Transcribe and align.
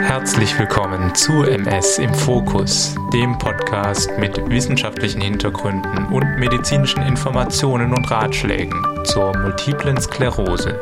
Herzlich 0.00 0.56
willkommen 0.56 1.12
zu 1.12 1.42
MS 1.42 1.98
im 1.98 2.14
Fokus, 2.14 2.94
dem 3.12 3.36
Podcast 3.36 4.16
mit 4.16 4.36
wissenschaftlichen 4.48 5.20
Hintergründen 5.20 6.06
und 6.06 6.38
medizinischen 6.38 7.02
Informationen 7.02 7.92
und 7.92 8.08
Ratschlägen 8.08 8.80
zur 9.02 9.36
multiplen 9.36 10.00
Sklerose. 10.00 10.80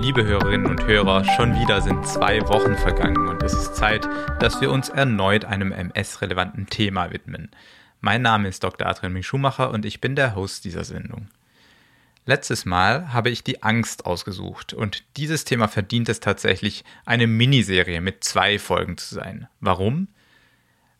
Liebe 0.00 0.24
Hörerinnen 0.24 0.66
und 0.66 0.84
Hörer, 0.84 1.22
schon 1.36 1.54
wieder 1.54 1.80
sind 1.80 2.04
zwei 2.04 2.40
Wochen 2.48 2.74
vergangen 2.74 3.28
und 3.28 3.44
es 3.44 3.52
ist 3.52 3.76
Zeit, 3.76 4.08
dass 4.40 4.60
wir 4.60 4.72
uns 4.72 4.88
erneut 4.88 5.44
einem 5.44 5.70
MS-relevanten 5.70 6.66
Thema 6.66 7.12
widmen. 7.12 7.52
Mein 8.00 8.22
Name 8.22 8.48
ist 8.48 8.64
Dr. 8.64 8.88
Adrian 8.88 9.22
Schumacher 9.22 9.70
und 9.70 9.84
ich 9.84 10.00
bin 10.00 10.16
der 10.16 10.34
Host 10.34 10.64
dieser 10.64 10.82
Sendung. 10.82 11.28
Letztes 12.28 12.64
Mal 12.64 13.12
habe 13.12 13.30
ich 13.30 13.44
die 13.44 13.62
Angst 13.62 14.04
ausgesucht 14.04 14.72
und 14.72 15.04
dieses 15.16 15.44
Thema 15.44 15.68
verdient 15.68 16.08
es 16.08 16.18
tatsächlich, 16.18 16.84
eine 17.04 17.28
Miniserie 17.28 18.00
mit 18.00 18.24
zwei 18.24 18.58
Folgen 18.58 18.98
zu 18.98 19.14
sein. 19.14 19.46
Warum? 19.60 20.08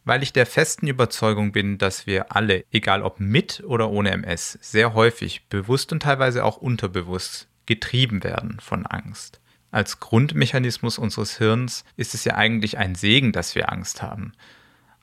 Weil 0.05 0.23
ich 0.23 0.33
der 0.33 0.47
festen 0.47 0.87
Überzeugung 0.87 1.51
bin, 1.51 1.79
dass 1.79 2.07
wir 2.07 2.37
alle, 2.37 2.65
egal 2.70 3.03
ob 3.03 3.19
mit 3.19 3.65
oder 3.67 3.91
ohne 3.91 4.12
MS, 4.12 4.57
sehr 4.62 4.95
häufig, 4.95 5.48
bewusst 5.48 5.91
und 5.91 6.05
teilweise 6.05 6.45
auch 6.45 6.59
unterbewusst, 6.59 7.48
getrieben 7.67 8.23
werden 8.23 8.61
von 8.61 8.87
Angst. 8.87 9.41
Als 9.73 9.98
Grundmechanismus 9.98 10.97
unseres 10.97 11.39
Hirns 11.39 11.84
ist 11.97 12.15
es 12.15 12.23
ja 12.25 12.37
eigentlich 12.37 12.79
ein 12.79 12.95
Segen, 12.95 13.33
dass 13.33 13.56
wir 13.56 13.73
Angst 13.73 14.01
haben. 14.01 14.33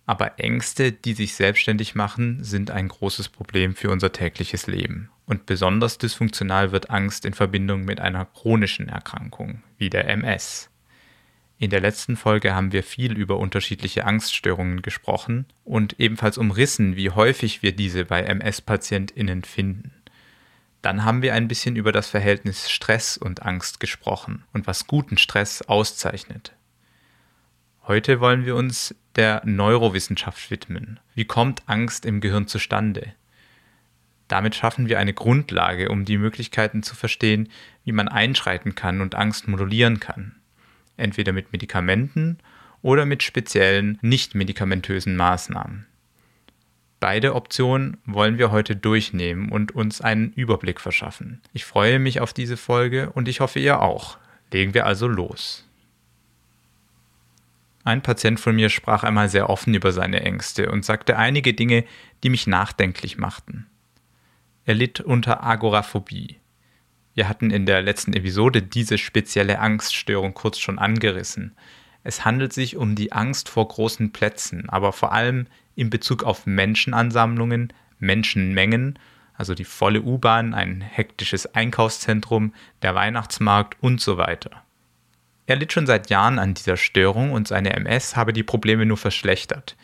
Aber 0.06 0.40
Ängste, 0.40 0.92
die 0.92 1.14
sich 1.14 1.34
selbstständig 1.36 1.96
machen, 1.96 2.44
sind 2.44 2.72
ein 2.72 2.90
großes 2.90 3.30
Problem 3.30 3.76
für 3.76 3.90
unser 3.90 4.12
tägliches 4.12 4.68
Leben. 4.68 5.10
Und 5.26 5.46
besonders 5.46 5.98
dysfunktional 5.98 6.74
wird 6.74 6.90
Angst 6.90 7.26
in 7.26 7.34
Verbindung 7.34 7.86
mit 7.86 8.02
einer 8.02 8.26
chronischen 8.26 8.90
Erkrankung, 8.90 9.64
wie 9.78 9.90
der 9.90 10.10
MS. 10.10 10.70
In 11.58 11.70
der 11.70 11.80
letzten 11.80 12.18
Folge 12.18 12.54
haben 12.54 12.74
wir 12.74 12.84
viel 12.84 13.18
über 13.18 13.38
unterschiedliche 13.38 14.06
Angststörungen 14.06 14.82
gesprochen 14.82 15.46
und 15.64 15.98
ebenfalls 15.98 16.38
umrissen, 16.38 16.98
wie 16.98 17.10
häufig 17.10 17.64
wir 17.64 17.74
diese 17.74 18.04
bei 18.04 18.24
MS-PatientInnen 18.24 19.46
finden. 19.46 19.94
Dann 20.82 21.06
haben 21.06 21.22
wir 21.22 21.34
ein 21.34 21.48
bisschen 21.48 21.78
über 21.78 21.94
das 21.94 22.08
Verhältnis 22.08 22.70
Stress 22.70 23.16
und 23.16 23.44
Angst 23.44 23.80
gesprochen 23.80 24.44
und 24.52 24.68
was 24.68 24.88
guten 24.88 25.18
Stress 25.18 25.62
auszeichnet. 25.62 26.52
Heute 27.86 28.22
wollen 28.22 28.46
wir 28.46 28.56
uns 28.56 28.96
der 29.18 29.42
Neurowissenschaft 29.44 30.50
widmen. 30.50 31.02
Wie 31.16 31.26
kommt 31.26 31.64
Angst 31.66 32.06
im 32.06 32.22
Gehirn 32.22 32.48
zustande? 32.48 33.14
Damit 34.30 34.56
schaffen 34.56 34.88
wir 34.88 35.00
eine 35.00 35.14
Grundlage, 35.14 35.90
um 35.90 36.06
die 36.06 36.18
Möglichkeiten 36.18 36.82
zu 36.82 36.96
verstehen, 36.96 37.50
wie 37.84 37.92
man 37.92 38.08
einschreiten 38.08 38.74
kann 38.74 39.02
und 39.02 39.16
Angst 39.16 39.50
modulieren 39.50 40.00
kann. 40.00 40.36
Entweder 40.96 41.34
mit 41.34 41.52
Medikamenten 41.52 42.38
oder 42.82 43.06
mit 43.06 43.22
speziellen 43.22 44.00
nicht-medikamentösen 44.02 45.18
Maßnahmen. 45.18 45.86
Beide 47.02 47.36
Optionen 47.36 47.98
wollen 48.06 48.38
wir 48.38 48.50
heute 48.50 48.78
durchnehmen 48.78 49.52
und 49.52 49.74
uns 49.74 50.00
einen 50.00 50.32
Überblick 50.32 50.80
verschaffen. 50.80 51.42
Ich 51.52 51.66
freue 51.66 52.00
mich 52.00 52.22
auf 52.22 52.32
diese 52.32 52.56
Folge 52.56 53.10
und 53.10 53.28
ich 53.28 53.42
hoffe 53.42 53.60
ihr 53.60 53.82
auch. 53.82 54.18
Legen 54.54 54.74
wir 54.74 54.86
also 54.86 55.10
los. 55.10 55.68
Ein 57.84 58.02
Patient 58.02 58.40
von 58.40 58.56
mir 58.56 58.70
sprach 58.70 59.04
einmal 59.04 59.28
sehr 59.28 59.50
offen 59.50 59.74
über 59.74 59.92
seine 59.92 60.22
Ängste 60.22 60.72
und 60.72 60.86
sagte 60.86 61.18
einige 61.18 61.54
Dinge, 61.54 61.84
die 62.24 62.30
mich 62.30 62.48
nachdenklich 62.48 63.18
machten. 63.18 63.68
Er 64.66 64.76
litt 64.76 65.02
unter 65.02 65.44
Agoraphobie. 65.44 66.40
Wir 67.14 67.28
hatten 67.28 67.52
in 67.52 67.66
der 67.66 67.82
letzten 67.82 68.14
Episode 68.14 68.62
diese 68.62 68.98
spezielle 68.98 69.60
Angststörung 69.60 70.34
kurz 70.34 70.60
schon 70.60 70.80
angerissen. 70.80 71.56
Es 72.04 72.26
handelt 72.26 72.54
sich 72.54 72.78
um 72.78 72.96
die 72.96 73.12
Angst 73.12 73.50
vor 73.50 73.68
großen 73.68 74.12
Plätzen, 74.12 74.70
aber 74.70 74.94
vor 74.94 75.12
allem 75.12 75.48
in 75.76 75.90
Bezug 75.90 76.24
auf 76.24 76.46
Menschenansammlungen, 76.46 77.74
Menschenmengen, 78.00 78.98
also 79.36 79.54
die 79.54 79.66
volle 79.66 80.02
U-Bahn, 80.02 80.54
ein 80.54 80.82
hektisches 80.82 81.54
Einkaufszentrum, 81.54 82.54
der 82.82 82.96
Weihnachtsmarkt 82.96 83.82
und 83.82 84.00
so 84.00 84.18
weiter. 84.18 84.64
Er 85.46 85.58
litt 85.58 85.74
schon 85.74 85.86
seit 85.86 86.10
Jahren 86.10 86.40
an 86.40 86.54
dieser 86.54 86.78
Störung 86.78 87.32
und 87.32 87.48
seine 87.48 87.74
MS 87.74 88.16
habe 88.16 88.34
die 88.34 88.44
Probleme 88.44 88.86
nur 88.86 88.98
verschlechtert. 88.98 89.76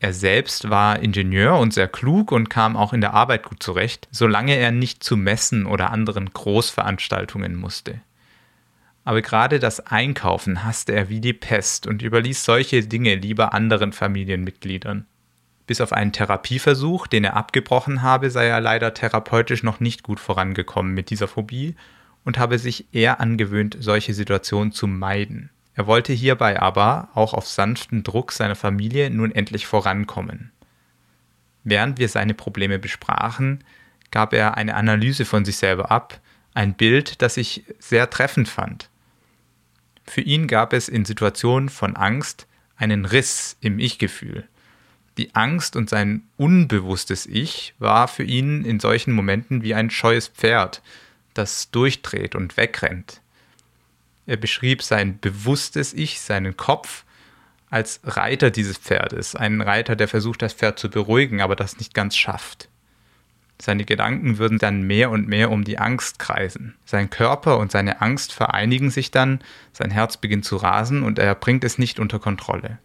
Er 0.00 0.12
selbst 0.12 0.68
war 0.68 1.00
Ingenieur 1.00 1.58
und 1.58 1.72
sehr 1.72 1.88
klug 1.88 2.30
und 2.30 2.50
kam 2.50 2.76
auch 2.76 2.92
in 2.92 3.00
der 3.00 3.14
Arbeit 3.14 3.44
gut 3.44 3.62
zurecht, 3.62 4.06
solange 4.10 4.56
er 4.56 4.70
nicht 4.70 5.02
zu 5.02 5.16
Messen 5.16 5.64
oder 5.64 5.90
anderen 5.90 6.30
Großveranstaltungen 6.30 7.56
musste. 7.56 8.00
Aber 9.04 9.22
gerade 9.22 9.58
das 9.58 9.80
Einkaufen 9.80 10.64
hasste 10.64 10.92
er 10.92 11.08
wie 11.08 11.20
die 11.20 11.32
Pest 11.32 11.86
und 11.86 12.02
überließ 12.02 12.44
solche 12.44 12.82
Dinge 12.82 13.14
lieber 13.14 13.54
anderen 13.54 13.92
Familienmitgliedern. 13.92 15.06
Bis 15.66 15.80
auf 15.80 15.92
einen 15.92 16.12
Therapieversuch, 16.12 17.06
den 17.06 17.24
er 17.24 17.36
abgebrochen 17.36 18.02
habe, 18.02 18.30
sei 18.30 18.46
er 18.46 18.60
leider 18.60 18.92
therapeutisch 18.92 19.62
noch 19.62 19.80
nicht 19.80 20.02
gut 20.02 20.20
vorangekommen 20.20 20.92
mit 20.92 21.08
dieser 21.08 21.28
Phobie 21.28 21.76
und 22.24 22.38
habe 22.38 22.58
sich 22.58 22.86
eher 22.92 23.20
angewöhnt, 23.20 23.76
solche 23.80 24.14
Situationen 24.14 24.72
zu 24.72 24.86
meiden. 24.86 25.50
Er 25.74 25.86
wollte 25.86 26.12
hierbei 26.12 26.60
aber 26.60 27.08
auch 27.14 27.34
auf 27.34 27.46
sanften 27.46 28.02
Druck 28.02 28.32
seiner 28.32 28.54
Familie 28.54 29.10
nun 29.10 29.32
endlich 29.32 29.66
vorankommen. 29.66 30.52
Während 31.64 31.98
wir 31.98 32.08
seine 32.08 32.34
Probleme 32.34 32.78
besprachen, 32.78 33.64
gab 34.10 34.32
er 34.32 34.56
eine 34.56 34.76
Analyse 34.76 35.24
von 35.24 35.44
sich 35.44 35.56
selber 35.56 35.90
ab, 35.90 36.20
ein 36.52 36.74
Bild, 36.74 37.20
das 37.22 37.36
ich 37.36 37.64
sehr 37.80 38.08
treffend 38.10 38.48
fand. 38.48 38.88
Für 40.06 40.20
ihn 40.20 40.46
gab 40.46 40.72
es 40.72 40.88
in 40.88 41.04
Situationen 41.04 41.68
von 41.68 41.96
Angst 41.96 42.46
einen 42.76 43.04
Riss 43.04 43.56
im 43.60 43.78
Ich-Gefühl. 43.78 44.46
Die 45.16 45.34
Angst 45.34 45.76
und 45.76 45.88
sein 45.88 46.22
unbewusstes 46.36 47.26
Ich 47.26 47.74
war 47.78 48.08
für 48.08 48.24
ihn 48.24 48.64
in 48.64 48.78
solchen 48.80 49.12
Momenten 49.12 49.62
wie 49.62 49.74
ein 49.74 49.90
scheues 49.90 50.28
Pferd, 50.28 50.82
das 51.34 51.70
durchdreht 51.70 52.34
und 52.34 52.56
wegrennt. 52.56 53.20
Er 54.26 54.36
beschrieb 54.36 54.82
sein 54.82 55.20
bewusstes 55.20 55.92
Ich, 55.92 56.20
seinen 56.20 56.56
Kopf, 56.56 57.04
als 57.70 58.00
Reiter 58.04 58.50
dieses 58.50 58.78
Pferdes, 58.78 59.34
einen 59.34 59.60
Reiter, 59.60 59.96
der 59.96 60.08
versucht, 60.08 60.42
das 60.42 60.54
Pferd 60.54 60.78
zu 60.78 60.88
beruhigen, 60.88 61.40
aber 61.40 61.56
das 61.56 61.78
nicht 61.78 61.92
ganz 61.92 62.16
schafft. 62.16 62.68
Seine 63.60 63.84
Gedanken 63.84 64.38
würden 64.38 64.58
dann 64.58 64.82
mehr 64.82 65.10
und 65.10 65.28
mehr 65.28 65.50
um 65.50 65.64
die 65.64 65.78
Angst 65.78 66.18
kreisen. 66.18 66.74
Sein 66.84 67.10
Körper 67.10 67.58
und 67.58 67.70
seine 67.70 68.00
Angst 68.00 68.32
vereinigen 68.32 68.90
sich 68.90 69.10
dann, 69.10 69.40
sein 69.72 69.90
Herz 69.90 70.16
beginnt 70.16 70.44
zu 70.44 70.56
rasen 70.56 71.02
und 71.02 71.18
er 71.18 71.34
bringt 71.34 71.64
es 71.64 71.78
nicht 71.78 72.00
unter 72.00 72.18
Kontrolle. 72.18 72.78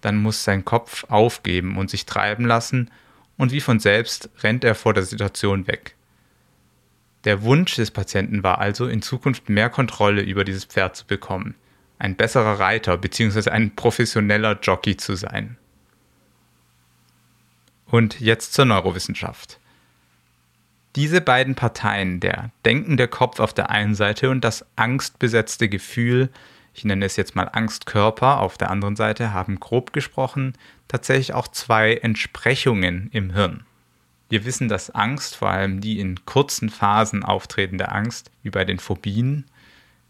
Dann 0.00 0.16
muss 0.16 0.44
sein 0.44 0.64
Kopf 0.64 1.04
aufgeben 1.08 1.76
und 1.76 1.90
sich 1.90 2.06
treiben 2.06 2.44
lassen, 2.44 2.90
und 3.36 3.52
wie 3.52 3.60
von 3.60 3.78
selbst 3.78 4.30
rennt 4.42 4.64
er 4.64 4.74
vor 4.74 4.94
der 4.94 5.04
Situation 5.04 5.68
weg. 5.68 5.94
Der 7.28 7.42
Wunsch 7.42 7.74
des 7.74 7.90
Patienten 7.90 8.42
war 8.42 8.58
also, 8.58 8.86
in 8.86 9.02
Zukunft 9.02 9.50
mehr 9.50 9.68
Kontrolle 9.68 10.22
über 10.22 10.44
dieses 10.44 10.64
Pferd 10.64 10.96
zu 10.96 11.06
bekommen, 11.06 11.56
ein 11.98 12.16
besserer 12.16 12.58
Reiter 12.58 12.96
bzw. 12.96 13.50
ein 13.50 13.76
professioneller 13.76 14.58
Jockey 14.62 14.96
zu 14.96 15.14
sein. 15.14 15.58
Und 17.84 18.18
jetzt 18.18 18.54
zur 18.54 18.64
Neurowissenschaft. 18.64 19.60
Diese 20.96 21.20
beiden 21.20 21.54
Parteien, 21.54 22.18
der 22.18 22.50
denkende 22.64 23.08
Kopf 23.08 23.40
auf 23.40 23.52
der 23.52 23.68
einen 23.68 23.94
Seite 23.94 24.30
und 24.30 24.42
das 24.42 24.64
angstbesetzte 24.76 25.68
Gefühl, 25.68 26.30
ich 26.72 26.86
nenne 26.86 27.04
es 27.04 27.16
jetzt 27.16 27.36
mal 27.36 27.50
Angstkörper 27.52 28.40
auf 28.40 28.56
der 28.56 28.70
anderen 28.70 28.96
Seite, 28.96 29.34
haben 29.34 29.60
grob 29.60 29.92
gesprochen 29.92 30.54
tatsächlich 30.88 31.34
auch 31.34 31.48
zwei 31.48 31.92
Entsprechungen 31.92 33.10
im 33.12 33.34
Hirn. 33.34 33.66
Wir 34.28 34.44
wissen, 34.44 34.68
dass 34.68 34.90
Angst, 34.90 35.36
vor 35.36 35.50
allem 35.50 35.80
die 35.80 35.98
in 36.00 36.24
kurzen 36.26 36.68
Phasen 36.68 37.22
auftretende 37.22 37.90
Angst, 37.90 38.30
wie 38.42 38.50
bei 38.50 38.64
den 38.64 38.78
Phobien, 38.78 39.46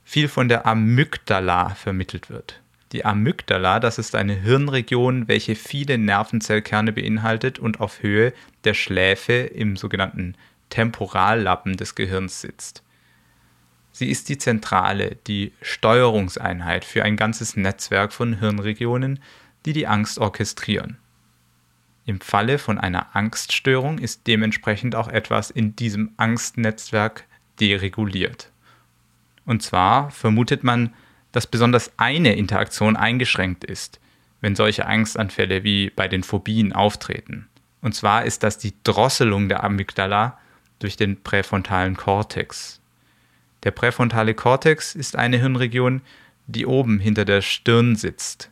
viel 0.04 0.28
von 0.28 0.48
der 0.48 0.66
Amygdala 0.66 1.70
vermittelt 1.70 2.30
wird. 2.30 2.60
Die 2.92 3.04
Amygdala, 3.04 3.80
das 3.80 3.98
ist 3.98 4.14
eine 4.14 4.34
Hirnregion, 4.34 5.28
welche 5.28 5.54
viele 5.54 5.98
Nervenzellkerne 5.98 6.92
beinhaltet 6.92 7.58
und 7.58 7.80
auf 7.80 8.02
Höhe 8.02 8.32
der 8.64 8.74
Schläfe 8.74 9.34
im 9.34 9.76
sogenannten 9.76 10.34
Temporallappen 10.70 11.76
des 11.76 11.94
Gehirns 11.94 12.40
sitzt. 12.40 12.82
Sie 13.92 14.10
ist 14.10 14.28
die 14.28 14.38
Zentrale, 14.38 15.16
die 15.26 15.52
Steuerungseinheit 15.60 16.84
für 16.84 17.04
ein 17.04 17.16
ganzes 17.16 17.56
Netzwerk 17.56 18.12
von 18.12 18.38
Hirnregionen, 18.38 19.20
die 19.66 19.72
die 19.72 19.86
Angst 19.86 20.18
orchestrieren. 20.18 20.98
Im 22.08 22.22
Falle 22.22 22.56
von 22.56 22.78
einer 22.78 23.14
Angststörung 23.14 23.98
ist 23.98 24.26
dementsprechend 24.26 24.94
auch 24.94 25.08
etwas 25.08 25.50
in 25.50 25.76
diesem 25.76 26.12
Angstnetzwerk 26.16 27.26
dereguliert. 27.60 28.50
Und 29.44 29.62
zwar 29.62 30.10
vermutet 30.10 30.64
man, 30.64 30.94
dass 31.32 31.46
besonders 31.46 31.92
eine 31.98 32.34
Interaktion 32.34 32.96
eingeschränkt 32.96 33.62
ist, 33.62 34.00
wenn 34.40 34.56
solche 34.56 34.86
Angstanfälle 34.86 35.64
wie 35.64 35.90
bei 35.90 36.08
den 36.08 36.22
Phobien 36.22 36.72
auftreten. 36.72 37.46
Und 37.82 37.94
zwar 37.94 38.24
ist 38.24 38.42
das 38.42 38.56
die 38.56 38.72
Drosselung 38.84 39.50
der 39.50 39.62
Amygdala 39.62 40.38
durch 40.78 40.96
den 40.96 41.22
präfrontalen 41.22 41.94
Kortex. 41.94 42.80
Der 43.64 43.70
präfrontale 43.70 44.32
Kortex 44.32 44.94
ist 44.94 45.14
eine 45.14 45.36
Hirnregion, 45.36 46.00
die 46.46 46.64
oben 46.64 47.00
hinter 47.00 47.26
der 47.26 47.42
Stirn 47.42 47.96
sitzt. 47.96 48.50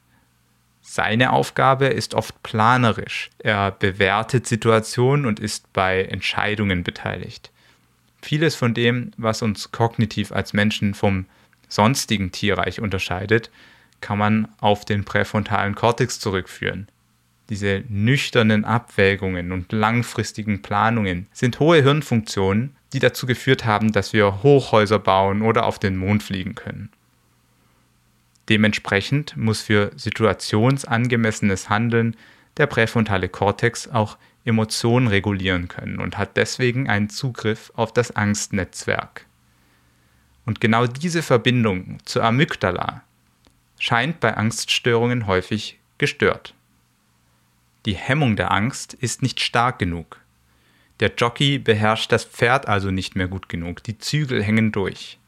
Seine 0.89 1.33
Aufgabe 1.33 1.87
ist 1.87 2.15
oft 2.15 2.45
planerisch. 2.45 3.31
Er 3.39 3.73
bewertet 3.73 4.47
Situationen 4.47 5.27
und 5.27 5.41
ist 5.41 5.73
bei 5.73 6.05
Entscheidungen 6.05 6.85
beteiligt. 6.85 7.51
Vieles 8.23 8.55
von 8.55 8.73
dem, 8.73 9.11
was 9.17 9.43
uns 9.43 9.73
kognitiv 9.73 10.31
als 10.31 10.53
Menschen 10.53 10.95
vom 10.95 11.27
sonstigen 11.69 12.31
Tierreich 12.31 12.81
unterscheidet, 12.81 13.51
kann 14.01 14.17
man 14.17 14.47
auf 14.61 14.85
den 14.85 15.05
präfrontalen 15.05 15.75
Kortex 15.75 16.21
zurückführen. 16.21 16.87
Diese 17.51 17.83
nüchternen 17.89 18.65
Abwägungen 18.65 19.51
und 19.51 19.73
langfristigen 19.73 20.63
Planungen 20.63 21.27
sind 21.33 21.59
hohe 21.59 21.83
Hirnfunktionen, 21.83 22.77
die 22.93 23.01
dazu 23.01 23.27
geführt 23.27 23.65
haben, 23.65 23.91
dass 23.91 24.13
wir 24.13 24.45
Hochhäuser 24.45 25.01
bauen 25.01 25.43
oder 25.43 25.67
auf 25.67 25.81
den 25.81 25.97
Mond 25.97 26.23
fliegen 26.23 26.55
können. 26.55 26.91
Dementsprechend 28.49 29.37
muss 29.37 29.63
für 29.63 29.91
situationsangemessenes 29.97 31.69
Handeln 31.69 32.17
der 32.57 32.67
präfrontale 32.67 33.29
Kortex 33.29 33.89
auch 33.89 34.17
Emotionen 34.45 35.09
regulieren 35.09 35.69
können 35.69 35.99
und 35.99 36.17
hat 36.17 36.37
deswegen 36.37 36.89
einen 36.89 37.11
Zugriff 37.11 37.73
auf 37.75 37.93
das 37.93 38.13
Angstnetzwerk. 38.13 39.27
Und 40.45 40.61
genau 40.61 40.87
diese 40.87 41.23
Verbindung 41.23 41.99
zur 42.05 42.23
Amygdala 42.23 43.03
scheint 43.79 44.21
bei 44.21 44.37
Angststörungen 44.37 45.27
häufig 45.27 45.81
gestört. 45.99 46.55
Die 47.85 47.97
Hemmung 47.97 48.37
der 48.37 48.53
Angst 48.53 48.95
ist 48.95 49.23
nicht 49.23 49.41
stark 49.41 49.79
genug. 49.79 50.21
Der 51.01 51.13
Jockey 51.15 51.59
beherrscht 51.59 52.11
das 52.13 52.25
Pferd 52.25 52.69
also 52.69 52.91
nicht 52.91 53.17
mehr 53.17 53.29
gut 53.29 53.49
genug, 53.49 53.83
die 53.83 53.99
Zügel 53.99 54.43
hängen 54.43 54.73
durch. 54.73 55.19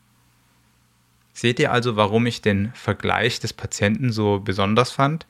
Seht 1.38 1.60
ihr 1.60 1.70
also, 1.70 1.94
warum 1.94 2.26
ich 2.26 2.42
den 2.42 2.72
Vergleich 2.74 3.38
des 3.38 3.52
Patienten 3.52 4.10
so 4.10 4.40
besonders 4.40 4.90
fand? 4.90 5.24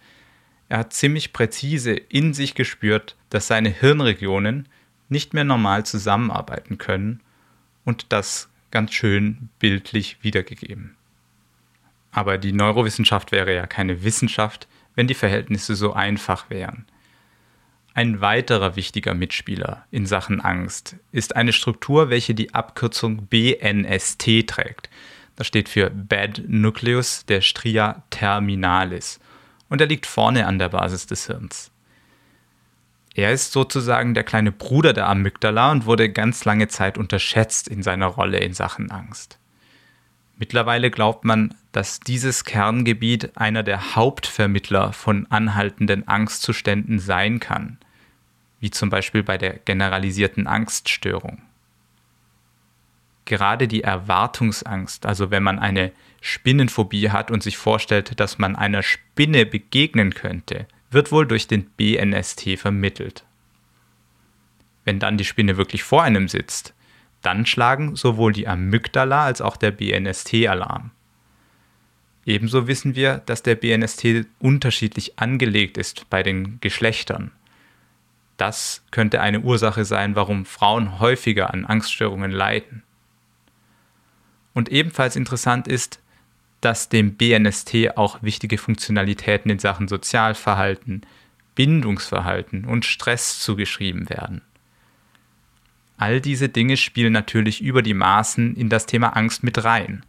Er 0.70 0.78
hat 0.78 0.94
ziemlich 0.94 1.34
präzise 1.34 1.93
in 1.93 2.32
sich 2.32 2.55
gespürt, 2.55 3.14
dass 3.28 3.46
seine 3.46 3.69
Hirnregionen 3.69 4.70
nicht 5.10 5.34
mehr 5.34 5.44
normal 5.44 5.84
zusammenarbeiten 5.84 6.78
können 6.78 7.20
und 7.84 8.06
das 8.08 8.49
ganz 8.70 8.94
schön 8.94 9.50
bildlich 9.58 10.16
wiedergegeben. 10.22 10.96
Aber 12.11 12.38
die 12.38 12.52
Neurowissenschaft 12.52 13.31
wäre 13.31 13.54
ja 13.54 13.66
keine 13.66 14.02
Wissenschaft, 14.02 14.66
wenn 14.94 15.08
die 15.08 15.14
Verhältnisse 15.14 15.75
so 15.75 15.93
einfach 15.93 16.49
wären. 16.49 16.87
Ein 17.93 18.22
weiterer 18.22 18.76
wichtiger 18.76 19.12
Mitspieler 19.12 19.84
in 19.90 20.06
Sachen 20.06 20.40
Angst 20.40 20.96
ist 21.12 21.37
eine 21.37 21.52
Struktur, 21.52 22.08
welche 22.08 22.34
die 22.34 22.54
Abkürzung 22.54 23.26
BNST 23.26 24.46
trägt. 24.46 24.88
Das 25.38 25.46
steht 25.46 25.69
für 25.69 25.88
Bad 25.88 26.43
Nucleus 26.49 27.25
der 27.25 27.43
Stria 27.43 28.02
terminalis 28.11 29.20
und 29.69 29.81
er 29.81 29.87
liegt 29.87 30.05
vorne 30.05 30.49
an 30.49 30.58
der 30.58 30.69
Basis 30.69 31.06
des 31.06 31.29
Hirns. 31.29 31.70
Er 33.14 33.31
ist 33.31 33.52
sozusagen 33.52 34.14
der 34.14 34.25
kleine 34.25 34.50
Bruder 34.50 34.93
der 34.93 35.08
Amygdala 35.08 35.70
und 35.70 35.87
wurde 35.87 36.11
ganz 36.11 36.44
lange 36.44 36.67
Zeit 36.67 36.99
unterschätzt 36.99 37.69
in 37.69 37.85
seiner 37.85 38.06
Rolle 38.06 38.38
in 38.38 38.52
Sachen 38.52 38.90
Angst. 38.90 39.38
Mittlerweile 40.38 40.90
glaubt 40.90 41.25
man, 41.25 41.55
dass 41.70 42.00
dieses 42.00 42.43
Kerngebiet 42.44 43.37
einer 43.37 43.62
der 43.62 43.94
Hauptvermittler 43.94 44.93
von 44.93 45.29
anhaltenden 45.31 46.08
Angstzuständen 46.08 46.99
sein 46.99 47.38
kann, 47.38 47.79
wie 48.58 48.73
zum 48.73 48.90
Beispiel 48.90 49.23
bei 49.23 49.38
der 49.38 49.52
generalisierten 49.61 50.49
Angststörung 50.49 51.43
gerade 53.28 53.69
die 53.69 53.84
Erwartungsangst, 53.84 55.06
also 55.06 55.30
wenn 55.30 55.44
man 55.44 55.60
eine 55.60 55.92
Spinnenphobie 56.20 57.10
hat 57.10 57.30
und 57.30 57.44
sich 57.44 57.56
vorstellt, 57.56 58.19
dass 58.19 58.38
man 58.38 58.56
einer 58.56 58.82
Spinne 58.82 59.46
begegnen 59.46 60.14
könnte, 60.14 60.66
wird 60.90 61.12
wohl 61.12 61.26
durch 61.26 61.46
den 61.46 61.66
BNST 61.66 62.58
vermittelt. 62.58 63.25
Wenn 64.84 64.98
dann 64.98 65.19
die 65.19 65.26
Spinne 65.26 65.58
wirklich 65.58 65.84
vor 65.84 66.02
einem 66.02 66.28
sitzt, 66.28 66.75
dann 67.22 67.46
schlagen 67.46 67.94
sowohl 67.94 68.32
die 68.32 68.48
Amygdala 68.48 69.25
als 69.25 69.40
auch 69.40 69.56
der 69.56 69.72
BNST 69.72 70.46
Alarm. 70.46 70.90
Ebenso 72.25 72.66
wissen 72.66 72.96
wir, 72.96 73.19
dass 73.26 73.42
der 73.42 73.54
BNST 73.54 74.26
unterschiedlich 74.38 75.19
angelegt 75.19 75.76
ist 75.76 76.08
bei 76.08 76.22
den 76.22 76.60
Geschlechtern. 76.60 77.30
Das 78.38 78.84
könnte 78.90 79.20
eine 79.20 79.40
Ursache 79.40 79.84
sein, 79.84 80.14
warum 80.14 80.46
Frauen 80.46 81.00
häufiger 81.00 81.52
an 81.52 81.66
Angststörungen 81.66 82.30
leiden. 82.30 82.82
Und 84.54 84.70
ebenfalls 84.70 85.16
interessant 85.16 85.68
ist, 85.68 86.00
dass 86.60 86.88
dem 86.88 87.14
BNST 87.14 87.96
auch 87.96 88.22
wichtige 88.22 88.58
Funktionalitäten 88.58 89.50
in 89.50 89.58
Sachen 89.58 89.88
Sozialverhalten, 89.88 91.02
Bindungsverhalten 91.54 92.64
und 92.64 92.84
Stress 92.84 93.40
zugeschrieben 93.40 94.08
werden. 94.10 94.42
All 95.96 96.20
diese 96.20 96.48
Dinge 96.48 96.76
spielen 96.76 97.12
natürlich 97.12 97.60
über 97.60 97.82
die 97.82 97.94
Maßen 97.94 98.54
in 98.54 98.68
das 98.68 98.86
Thema 98.86 99.16
Angst 99.16 99.42
mit 99.42 99.64
rein. 99.64 100.04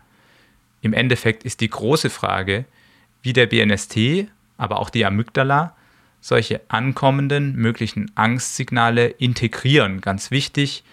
Im 0.81 0.93
Endeffekt 0.93 1.43
ist 1.43 1.61
die 1.61 1.69
große 1.69 2.09
Frage, 2.09 2.65
wie 3.23 3.33
der 3.33 3.47
BNST, 3.47 4.27
aber 4.57 4.79
auch 4.79 4.89
die 4.89 5.05
Amygdala, 5.05 5.75
solche 6.21 6.61
ankommenden 6.67 7.55
möglichen 7.55 8.11
Angstsignale 8.15 9.07
integrieren, 9.07 10.01
ganz 10.01 10.31
wichtig, 10.31 10.83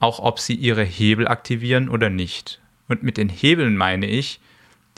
auch 0.00 0.18
ob 0.18 0.38
sie 0.38 0.54
ihre 0.54 0.84
Hebel 0.84 1.26
aktivieren 1.28 1.88
oder 1.88 2.10
nicht. 2.10 2.60
Und 2.88 3.02
mit 3.02 3.16
den 3.16 3.28
Hebeln 3.28 3.76
meine 3.76 4.06
ich 4.06 4.38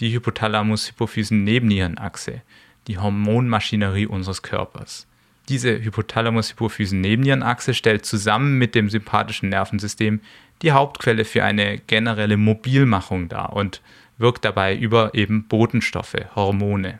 die 0.01 0.15
Hypothalamus-Hypophysen-Nebennierenachse, 0.17 2.43
die 2.87 2.99
Hormonmaschinerie 2.99 4.07
unseres 4.07 4.43
Körpers. 4.43 5.07
Diese 5.49 5.83
Hypothalamus-Hypophysen-Nebennierenachse 5.83 7.73
stellt 7.75 8.05
zusammen 8.05 8.59
mit 8.59 8.75
dem 8.75 8.91
sympathischen 8.91 9.49
Nervensystem 9.49 10.21
die 10.63 10.73
Hauptquelle 10.73 11.25
für 11.25 11.45
eine 11.45 11.79
generelle 11.79 12.37
Mobilmachung 12.37 13.29
dar 13.29 13.55
und 13.55 13.81
wirkt 14.19 14.45
dabei 14.45 14.77
über 14.77 15.15
eben 15.15 15.45
Botenstoffe, 15.45 16.17
Hormone. 16.35 16.99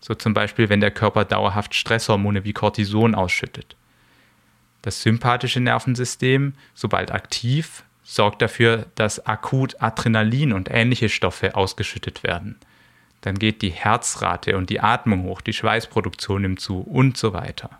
So 0.00 0.14
zum 0.14 0.34
Beispiel, 0.34 0.68
wenn 0.68 0.80
der 0.80 0.90
Körper 0.90 1.24
dauerhaft 1.24 1.74
Stresshormone 1.74 2.44
wie 2.44 2.52
Cortison 2.52 3.14
ausschüttet. 3.14 3.76
Das 4.82 5.02
sympathische 5.02 5.60
Nervensystem, 5.60 6.52
sobald 6.74 7.10
aktiv, 7.10 7.84
sorgt 8.04 8.42
dafür, 8.42 8.86
dass 8.94 9.26
akut 9.26 9.80
Adrenalin 9.80 10.52
und 10.52 10.70
ähnliche 10.70 11.08
Stoffe 11.08 11.56
ausgeschüttet 11.56 12.22
werden. 12.22 12.56
Dann 13.22 13.38
geht 13.38 13.62
die 13.62 13.70
Herzrate 13.70 14.56
und 14.56 14.68
die 14.68 14.80
Atmung 14.80 15.22
hoch, 15.24 15.40
die 15.40 15.54
Schweißproduktion 15.54 16.42
nimmt 16.42 16.60
zu 16.60 16.80
und 16.80 17.16
so 17.16 17.32
weiter. 17.32 17.70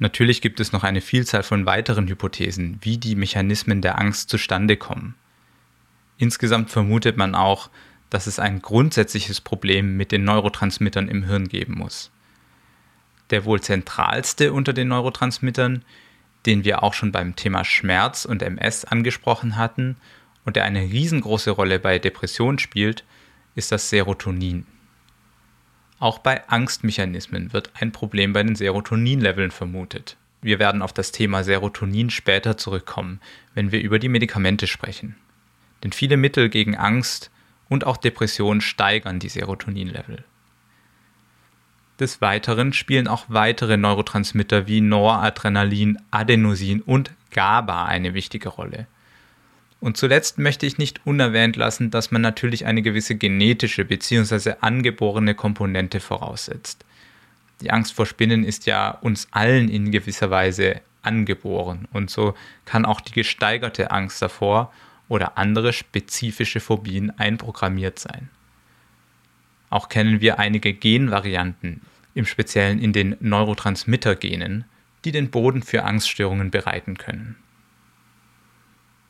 Natürlich 0.00 0.40
gibt 0.40 0.58
es 0.58 0.72
noch 0.72 0.82
eine 0.82 1.00
Vielzahl 1.00 1.44
von 1.44 1.64
weiteren 1.64 2.08
Hypothesen, 2.08 2.78
wie 2.80 2.98
die 2.98 3.14
Mechanismen 3.14 3.80
der 3.80 4.00
Angst 4.00 4.30
zustande 4.30 4.76
kommen. 4.76 5.14
Insgesamt 6.18 6.70
vermutet 6.70 7.16
man 7.16 7.36
auch, 7.36 7.70
dass 8.10 8.26
es 8.26 8.40
ein 8.40 8.60
grundsätzliches 8.60 9.40
Problem 9.40 9.96
mit 9.96 10.10
den 10.10 10.24
Neurotransmittern 10.24 11.06
im 11.06 11.22
Hirn 11.22 11.46
geben 11.46 11.74
muss. 11.74 12.10
Der 13.30 13.44
wohl 13.44 13.60
zentralste 13.60 14.52
unter 14.52 14.72
den 14.72 14.88
Neurotransmittern 14.88 15.84
den 16.46 16.64
wir 16.64 16.82
auch 16.82 16.94
schon 16.94 17.12
beim 17.12 17.36
Thema 17.36 17.64
Schmerz 17.64 18.24
und 18.24 18.42
MS 18.42 18.84
angesprochen 18.84 19.56
hatten 19.56 19.96
und 20.44 20.56
der 20.56 20.64
eine 20.64 20.82
riesengroße 20.82 21.50
Rolle 21.50 21.78
bei 21.78 21.98
Depressionen 21.98 22.58
spielt, 22.58 23.04
ist 23.54 23.72
das 23.72 23.90
Serotonin. 23.90 24.66
Auch 25.98 26.18
bei 26.18 26.48
Angstmechanismen 26.48 27.52
wird 27.52 27.70
ein 27.74 27.92
Problem 27.92 28.32
bei 28.32 28.42
den 28.42 28.56
Serotoninleveln 28.56 29.52
vermutet. 29.52 30.16
Wir 30.40 30.58
werden 30.58 30.82
auf 30.82 30.92
das 30.92 31.12
Thema 31.12 31.44
Serotonin 31.44 32.10
später 32.10 32.56
zurückkommen, 32.56 33.20
wenn 33.54 33.70
wir 33.70 33.80
über 33.80 34.00
die 34.00 34.08
Medikamente 34.08 34.66
sprechen. 34.66 35.14
Denn 35.84 35.92
viele 35.92 36.16
Mittel 36.16 36.48
gegen 36.48 36.76
Angst 36.76 37.30
und 37.68 37.86
auch 37.86 37.96
Depressionen 37.96 38.60
steigern 38.60 39.20
die 39.20 39.28
Serotoninlevel. 39.28 40.24
Des 42.02 42.20
Weiteren 42.20 42.72
spielen 42.72 43.06
auch 43.06 43.26
weitere 43.28 43.76
Neurotransmitter 43.76 44.66
wie 44.66 44.80
Noradrenalin, 44.80 45.98
Adenosin 46.10 46.80
und 46.80 47.12
GABA 47.30 47.84
eine 47.84 48.12
wichtige 48.12 48.48
Rolle. 48.48 48.88
Und 49.78 49.96
zuletzt 49.96 50.36
möchte 50.36 50.66
ich 50.66 50.78
nicht 50.78 51.06
unerwähnt 51.06 51.54
lassen, 51.54 51.92
dass 51.92 52.10
man 52.10 52.20
natürlich 52.20 52.66
eine 52.66 52.82
gewisse 52.82 53.14
genetische 53.14 53.84
bzw. 53.84 54.54
angeborene 54.60 55.36
Komponente 55.36 56.00
voraussetzt. 56.00 56.84
Die 57.60 57.70
Angst 57.70 57.92
vor 57.92 58.06
Spinnen 58.06 58.42
ist 58.42 58.66
ja 58.66 58.90
uns 58.90 59.28
allen 59.30 59.68
in 59.68 59.92
gewisser 59.92 60.28
Weise 60.28 60.80
angeboren 61.02 61.86
und 61.92 62.10
so 62.10 62.34
kann 62.64 62.84
auch 62.84 63.00
die 63.00 63.12
gesteigerte 63.12 63.92
Angst 63.92 64.20
davor 64.20 64.72
oder 65.08 65.38
andere 65.38 65.72
spezifische 65.72 66.58
Phobien 66.58 67.16
einprogrammiert 67.16 68.00
sein. 68.00 68.28
Auch 69.70 69.88
kennen 69.88 70.20
wir 70.20 70.40
einige 70.40 70.74
Genvarianten, 70.74 71.80
im 72.14 72.26
Speziellen 72.26 72.78
in 72.78 72.92
den 72.92 73.16
Neurotransmittergenen, 73.20 74.64
die 75.04 75.12
den 75.12 75.30
Boden 75.30 75.62
für 75.62 75.84
Angststörungen 75.84 76.50
bereiten 76.50 76.96
können. 76.96 77.36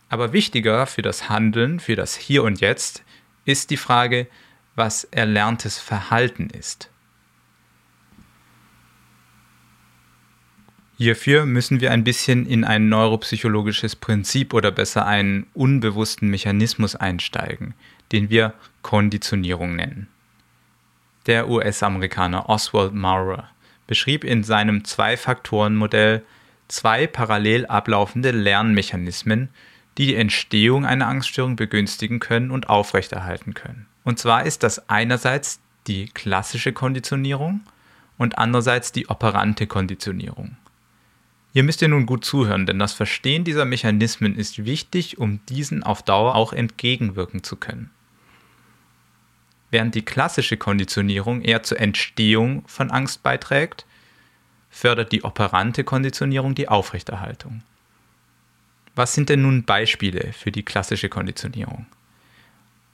Aber 0.09 0.33
wichtiger 0.33 0.87
für 0.87 1.03
das 1.03 1.29
Handeln, 1.29 1.81
für 1.81 1.97
das 1.97 2.17
Hier 2.17 2.43
und 2.45 2.61
Jetzt, 2.61 3.03
ist 3.45 3.71
die 3.71 3.77
Frage, 3.77 4.27
was 4.75 5.05
erlerntes 5.05 5.79
Verhalten 5.79 6.51
ist. 6.51 6.91
Hierfür 10.99 11.47
müssen 11.47 11.81
wir 11.81 11.91
ein 11.91 12.05
bisschen 12.05 12.47
in 12.47 12.63
ein 12.65 12.89
neuropsychologisches 12.89 13.97
Prinzip 13.97 14.55
oder 14.55 14.71
besser 14.71 15.05
einen 15.05 15.47
unbewussten 15.53 16.29
Mechanismus 16.29 16.95
einsteigen, 16.95 17.75
den 18.13 18.31
wir 18.31 18.55
Konditionierung 18.83 19.75
nennen. 19.75 20.12
Der 21.27 21.49
US-Amerikaner 21.49 22.49
Oswald 22.49 22.95
Maurer 22.95 23.49
beschrieb 23.87 24.25
in 24.25 24.43
seinem 24.43 24.85
Zwei-Faktoren-Modell 24.85 26.23
zwei 26.67 27.07
parallel 27.07 27.67
ablaufende 27.67 28.33
Lernmechanismen, 28.33 29.49
die 29.99 30.07
die 30.07 30.17
Entstehung 30.17 30.85
einer 30.85 31.07
Angststörung 31.07 31.55
begünstigen 31.57 32.19
können 32.19 32.51
und 32.51 32.69
aufrechterhalten 32.69 33.55
können. 33.55 33.87
Und 34.05 34.19
zwar 34.19 34.45
ist 34.45 34.63
das 34.63 34.89
einerseits 34.89 35.61
die 35.87 36.07
klassische 36.07 36.73
Konditionierung 36.73 37.61
und 38.19 38.39
andererseits 38.39 38.91
die 38.91 39.09
operante 39.09 39.67
Konditionierung. 39.67 40.57
Hier 41.53 41.63
müsst 41.63 41.83
ihr 41.83 41.89
nun 41.89 42.07
gut 42.07 42.25
zuhören, 42.25 42.67
denn 42.67 42.79
das 42.79 42.95
Verstehen 42.95 43.45
dieser 43.45 43.67
Mechanismen 43.67 44.35
ist 44.35 44.65
wichtig, 44.65 45.19
um 45.19 45.45
diesen 45.47 45.83
auf 45.83 46.03
Dauer 46.03 46.35
auch 46.35 46.53
entgegenwirken 46.53 47.45
zu 47.45 47.57
können. 47.57 47.91
Während 49.73 49.95
die 49.95 50.05
klassische 50.05 50.59
Konditionierung 50.59 51.41
eher 51.41 51.63
zur 51.63 51.81
Entstehung 51.81 52.63
von 52.67 52.91
Angst 52.91 53.23
beiträgt, 53.23 53.87
fördert 54.69 55.13
die 55.13 55.25
operante 55.25 55.83
Konditionierung 55.83 56.55
die 56.55 56.69
Aufrechterhaltung. 56.69 57.63
Was 58.95 59.15
sind 59.15 59.31
denn 59.31 59.41
nun 59.41 59.65
Beispiele 59.65 60.35
für 60.35 60.53
die 60.53 60.63
klassische 60.63 61.09
Konditionierung? 61.09 61.87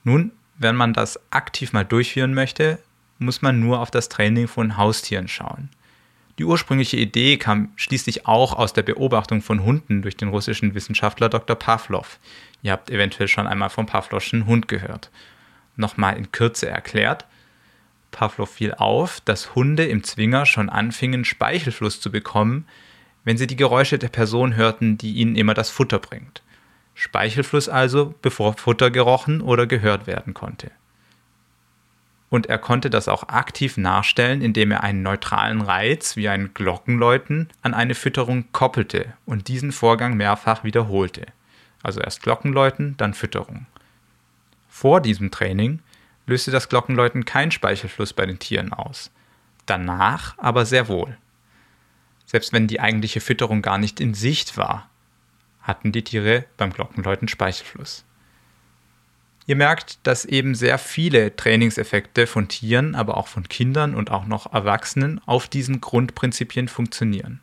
Nun, 0.04 0.30
wenn 0.56 0.76
man 0.76 0.92
das 0.92 1.18
aktiv 1.32 1.72
mal 1.72 1.84
durchführen 1.84 2.32
möchte, 2.32 2.78
muss 3.18 3.42
man 3.42 3.58
nur 3.58 3.80
auf 3.80 3.90
das 3.90 4.08
Training 4.08 4.46
von 4.46 4.76
Haustieren 4.76 5.26
schauen. 5.26 5.70
Die 6.38 6.44
ursprüngliche 6.44 6.96
Idee 6.96 7.38
kam 7.38 7.72
schließlich 7.74 8.28
auch 8.28 8.52
aus 8.52 8.72
der 8.72 8.84
Beobachtung 8.84 9.42
von 9.42 9.64
Hunden 9.64 10.02
durch 10.02 10.16
den 10.16 10.28
russischen 10.28 10.76
Wissenschaftler 10.76 11.28
Dr. 11.28 11.56
Pavlov. 11.56 12.20
Ihr 12.62 12.70
habt 12.70 12.88
eventuell 12.88 13.26
schon 13.26 13.48
einmal 13.48 13.70
vom 13.70 13.86
Pavlovschen 13.86 14.46
Hund 14.46 14.68
gehört. 14.68 15.10
Nochmal 15.78 16.16
in 16.16 16.30
Kürze 16.32 16.68
erklärt. 16.68 17.24
Pavlov 18.10 18.50
fiel 18.50 18.74
auf, 18.74 19.20
dass 19.22 19.54
Hunde 19.54 19.86
im 19.86 20.04
Zwinger 20.04 20.44
schon 20.44 20.68
anfingen, 20.68 21.24
Speichelfluss 21.24 22.00
zu 22.00 22.10
bekommen, 22.10 22.66
wenn 23.24 23.38
sie 23.38 23.46
die 23.46 23.56
Geräusche 23.56 23.98
der 23.98 24.08
Person 24.08 24.56
hörten, 24.56 24.98
die 24.98 25.14
ihnen 25.14 25.36
immer 25.36 25.54
das 25.54 25.70
Futter 25.70 25.98
bringt. 25.98 26.42
Speichelfluss 26.94 27.68
also, 27.68 28.14
bevor 28.20 28.54
Futter 28.54 28.90
gerochen 28.90 29.40
oder 29.40 29.66
gehört 29.66 30.06
werden 30.06 30.34
konnte 30.34 30.70
und 32.30 32.46
er 32.46 32.58
konnte 32.58 32.90
das 32.90 33.08
auch 33.08 33.28
aktiv 33.28 33.76
nachstellen, 33.76 34.42
indem 34.42 34.70
er 34.70 34.82
einen 34.82 35.02
neutralen 35.02 35.60
Reiz 35.60 36.16
wie 36.16 36.28
ein 36.28 36.52
Glockenläuten 36.54 37.48
an 37.62 37.74
eine 37.74 37.94
Fütterung 37.94 38.46
koppelte 38.52 39.14
und 39.24 39.48
diesen 39.48 39.72
Vorgang 39.72 40.16
mehrfach 40.16 40.64
wiederholte. 40.64 41.26
Also 41.82 42.00
erst 42.00 42.22
Glockenläuten, 42.22 42.96
dann 42.98 43.14
Fütterung. 43.14 43.66
Vor 44.78 45.00
diesem 45.00 45.32
Training 45.32 45.80
löste 46.28 46.52
das 46.52 46.68
Glockenläuten 46.68 47.24
keinen 47.24 47.50
Speichelfluss 47.50 48.12
bei 48.12 48.26
den 48.26 48.38
Tieren 48.38 48.72
aus, 48.72 49.10
danach 49.66 50.38
aber 50.38 50.66
sehr 50.66 50.86
wohl. 50.86 51.18
Selbst 52.26 52.52
wenn 52.52 52.68
die 52.68 52.78
eigentliche 52.78 53.20
Fütterung 53.20 53.60
gar 53.60 53.78
nicht 53.78 53.98
in 53.98 54.14
Sicht 54.14 54.56
war, 54.56 54.88
hatten 55.62 55.90
die 55.90 56.04
Tiere 56.04 56.44
beim 56.56 56.72
Glockenläuten 56.72 57.26
Speichelfluss. 57.26 58.04
Ihr 59.48 59.56
merkt, 59.56 59.98
dass 60.06 60.24
eben 60.24 60.54
sehr 60.54 60.78
viele 60.78 61.34
Trainingseffekte 61.34 62.28
von 62.28 62.46
Tieren, 62.46 62.94
aber 62.94 63.16
auch 63.16 63.26
von 63.26 63.48
Kindern 63.48 63.96
und 63.96 64.12
auch 64.12 64.26
noch 64.26 64.52
Erwachsenen 64.52 65.20
auf 65.26 65.48
diesen 65.48 65.80
Grundprinzipien 65.80 66.68
funktionieren. 66.68 67.40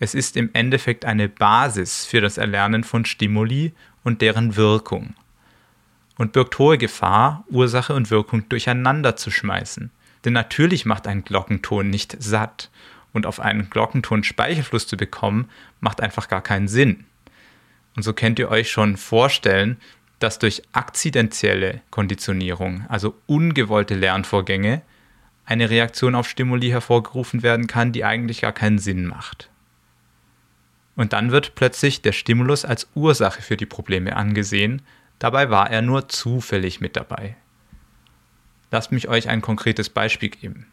Es 0.00 0.12
ist 0.12 0.36
im 0.36 0.50
Endeffekt 0.54 1.04
eine 1.04 1.28
Basis 1.28 2.04
für 2.04 2.20
das 2.20 2.36
Erlernen 2.36 2.82
von 2.82 3.04
Stimuli 3.04 3.74
und 4.02 4.22
deren 4.22 4.56
Wirkung 4.56 5.14
und 6.22 6.32
birgt 6.32 6.56
hohe 6.60 6.78
Gefahr, 6.78 7.42
Ursache 7.50 7.94
und 7.94 8.12
Wirkung 8.12 8.48
durcheinander 8.48 9.16
zu 9.16 9.32
schmeißen. 9.32 9.90
Denn 10.24 10.32
natürlich 10.32 10.86
macht 10.86 11.08
ein 11.08 11.24
Glockenton 11.24 11.90
nicht 11.90 12.14
satt 12.20 12.70
und 13.12 13.26
auf 13.26 13.40
einen 13.40 13.68
Glockenton 13.70 14.22
Speichelfluss 14.22 14.86
zu 14.86 14.96
bekommen, 14.96 15.50
macht 15.80 16.00
einfach 16.00 16.28
gar 16.28 16.40
keinen 16.40 16.68
Sinn. 16.68 17.06
Und 17.96 18.04
so 18.04 18.12
könnt 18.12 18.38
ihr 18.38 18.52
euch 18.52 18.70
schon 18.70 18.96
vorstellen, 18.96 19.78
dass 20.20 20.38
durch 20.38 20.62
akzidentielle 20.70 21.80
Konditionierung, 21.90 22.86
also 22.88 23.16
ungewollte 23.26 23.96
Lernvorgänge, 23.96 24.82
eine 25.44 25.70
Reaktion 25.70 26.14
auf 26.14 26.28
Stimuli 26.28 26.68
hervorgerufen 26.68 27.42
werden 27.42 27.66
kann, 27.66 27.90
die 27.90 28.04
eigentlich 28.04 28.42
gar 28.42 28.52
keinen 28.52 28.78
Sinn 28.78 29.06
macht. 29.06 29.50
Und 30.94 31.14
dann 31.14 31.32
wird 31.32 31.56
plötzlich 31.56 32.00
der 32.00 32.12
Stimulus 32.12 32.64
als 32.64 32.86
Ursache 32.94 33.42
für 33.42 33.56
die 33.56 33.66
Probleme 33.66 34.14
angesehen, 34.14 34.82
dabei 35.22 35.50
war 35.50 35.70
er 35.70 35.82
nur 35.82 36.08
zufällig 36.08 36.80
mit 36.80 36.96
dabei. 36.96 37.36
Lasst 38.70 38.90
mich 38.90 39.08
euch 39.08 39.28
ein 39.28 39.40
konkretes 39.40 39.88
Beispiel 39.88 40.30
geben. 40.30 40.66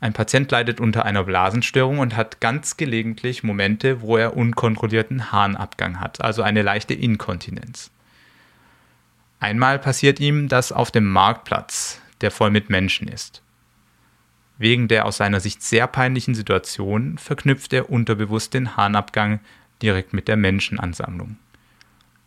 Ein 0.00 0.12
Patient 0.12 0.50
leidet 0.50 0.80
unter 0.80 1.04
einer 1.04 1.24
Blasenstörung 1.24 2.00
und 2.00 2.16
hat 2.16 2.40
ganz 2.40 2.76
gelegentlich 2.76 3.44
Momente, 3.44 4.00
wo 4.00 4.16
er 4.16 4.36
unkontrollierten 4.36 5.30
Harnabgang 5.30 6.00
hat, 6.00 6.20
also 6.20 6.42
eine 6.42 6.62
leichte 6.62 6.94
Inkontinenz. 6.94 7.90
Einmal 9.38 9.78
passiert 9.78 10.18
ihm 10.18 10.48
das 10.48 10.72
auf 10.72 10.90
dem 10.90 11.06
Marktplatz, 11.06 12.00
der 12.22 12.30
voll 12.30 12.50
mit 12.50 12.68
Menschen 12.68 13.06
ist. 13.06 13.42
Wegen 14.58 14.88
der 14.88 15.04
aus 15.04 15.18
seiner 15.18 15.40
Sicht 15.40 15.62
sehr 15.62 15.86
peinlichen 15.86 16.34
Situation 16.34 17.18
verknüpft 17.18 17.72
er 17.72 17.90
unterbewusst 17.90 18.54
den 18.54 18.76
Harnabgang 18.76 19.40
direkt 19.82 20.14
mit 20.14 20.28
der 20.28 20.36
Menschenansammlung. 20.36 21.36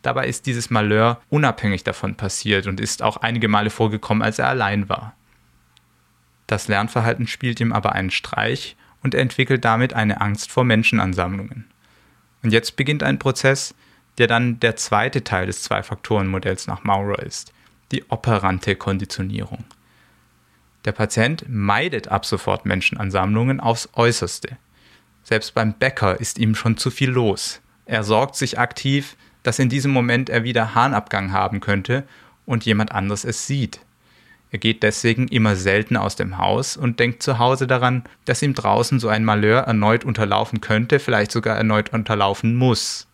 Dabei 0.02 0.26
ist 0.26 0.46
dieses 0.46 0.70
Malheur 0.70 1.20
unabhängig 1.28 1.84
davon 1.84 2.14
passiert 2.14 2.66
und 2.66 2.80
ist 2.80 3.02
auch 3.02 3.18
einige 3.18 3.48
Male 3.48 3.70
vorgekommen, 3.70 4.22
als 4.22 4.38
er 4.38 4.48
allein 4.48 4.88
war. 4.88 5.14
Das 6.46 6.68
Lernverhalten 6.68 7.26
spielt 7.26 7.60
ihm 7.60 7.72
aber 7.72 7.92
einen 7.92 8.10
Streich 8.10 8.76
und 9.02 9.14
er 9.14 9.20
entwickelt 9.20 9.64
damit 9.64 9.94
eine 9.94 10.20
Angst 10.20 10.50
vor 10.50 10.64
Menschenansammlungen. 10.64 11.66
Und 12.42 12.52
jetzt 12.52 12.76
beginnt 12.76 13.02
ein 13.02 13.18
Prozess, 13.18 13.74
der 14.18 14.26
dann 14.26 14.58
der 14.60 14.76
zweite 14.76 15.22
Teil 15.22 15.46
des 15.46 15.62
Zwei-Faktoren-Modells 15.62 16.66
nach 16.66 16.84
Maurer 16.84 17.20
ist, 17.20 17.52
die 17.92 18.04
operante 18.10 18.76
Konditionierung. 18.76 19.64
Der 20.84 20.92
Patient 20.92 21.44
meidet 21.48 22.08
ab 22.08 22.24
sofort 22.24 22.64
Menschenansammlungen 22.64 23.60
aufs 23.60 23.88
Äußerste. 23.94 24.56
Selbst 25.22 25.54
beim 25.54 25.74
Bäcker 25.74 26.18
ist 26.18 26.38
ihm 26.38 26.54
schon 26.54 26.78
zu 26.78 26.90
viel 26.90 27.10
los. 27.10 27.60
Er 27.84 28.02
sorgt 28.02 28.36
sich 28.36 28.58
aktiv, 28.58 29.16
dass 29.42 29.58
in 29.58 29.68
diesem 29.68 29.92
Moment 29.92 30.28
er 30.28 30.44
wieder 30.44 30.74
Harnabgang 30.74 31.32
haben 31.32 31.60
könnte 31.60 32.04
und 32.46 32.64
jemand 32.64 32.92
anderes 32.92 33.24
es 33.24 33.46
sieht. 33.46 33.80
Er 34.50 34.58
geht 34.58 34.82
deswegen 34.82 35.28
immer 35.28 35.54
selten 35.54 35.96
aus 35.96 36.16
dem 36.16 36.38
Haus 36.38 36.76
und 36.76 36.98
denkt 36.98 37.22
zu 37.22 37.38
Hause 37.38 37.66
daran, 37.66 38.02
dass 38.24 38.42
ihm 38.42 38.54
draußen 38.54 38.98
so 38.98 39.08
ein 39.08 39.24
Malheur 39.24 39.60
erneut 39.60 40.04
unterlaufen 40.04 40.60
könnte, 40.60 40.98
vielleicht 40.98 41.30
sogar 41.30 41.56
erneut 41.56 41.92
unterlaufen 41.92 42.56
muss. 42.56 43.06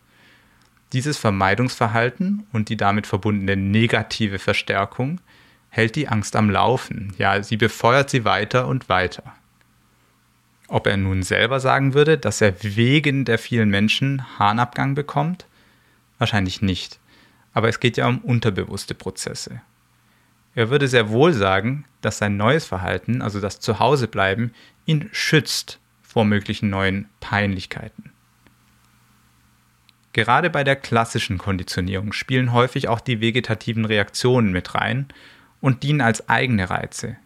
Dieses 0.93 1.17
Vermeidungsverhalten 1.17 2.47
und 2.53 2.69
die 2.69 2.77
damit 2.77 3.05
verbundene 3.05 3.55
negative 3.55 4.39
Verstärkung 4.39 5.19
hält 5.69 5.95
die 5.95 6.07
Angst 6.07 6.35
am 6.35 6.49
Laufen. 6.49 7.13
Ja, 7.17 7.43
sie 7.43 7.57
befeuert 7.57 8.09
sie 8.09 8.25
weiter 8.25 8.67
und 8.67 8.89
weiter. 8.89 9.23
Ob 10.69 10.87
er 10.87 10.97
nun 10.97 11.23
selber 11.23 11.59
sagen 11.59 11.93
würde, 11.93 12.17
dass 12.17 12.41
er 12.41 12.55
wegen 12.63 13.25
der 13.25 13.37
vielen 13.37 13.69
Menschen 13.69 14.39
Harnabgang 14.39 14.95
bekommt? 14.95 15.45
Wahrscheinlich 16.17 16.61
nicht. 16.61 16.99
Aber 17.53 17.69
es 17.69 17.79
geht 17.79 17.97
ja 17.97 18.07
um 18.07 18.19
unterbewusste 18.19 18.93
Prozesse. 18.95 19.61
Er 20.55 20.69
würde 20.69 20.87
sehr 20.87 21.09
wohl 21.09 21.33
sagen, 21.33 21.85
dass 22.01 22.17
sein 22.17 22.37
neues 22.37 22.65
Verhalten, 22.65 23.21
also 23.21 23.39
das 23.39 23.59
Zuhausebleiben, 23.59 24.53
ihn 24.85 25.09
schützt 25.11 25.79
vor 26.01 26.25
möglichen 26.25 26.69
neuen 26.69 27.07
Peinlichkeiten. 27.19 28.11
Gerade 30.13 30.49
bei 30.49 30.63
der 30.63 30.75
klassischen 30.75 31.37
Konditionierung 31.37 32.11
spielen 32.11 32.53
häufig 32.53 32.87
auch 32.87 33.01
die 33.01 33.21
vegetativen 33.21 33.85
Reaktionen 33.85 34.51
mit 34.51 34.73
rein 34.73 35.09
und 35.61 35.83
dienen 35.83 36.01
als 36.01 36.27
eigene 36.27 36.71
Reize. 36.71 37.17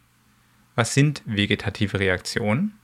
Was 0.75 0.93
sind 0.93 1.21
vegetative 1.25 1.99
Reaktionen? 1.99 2.77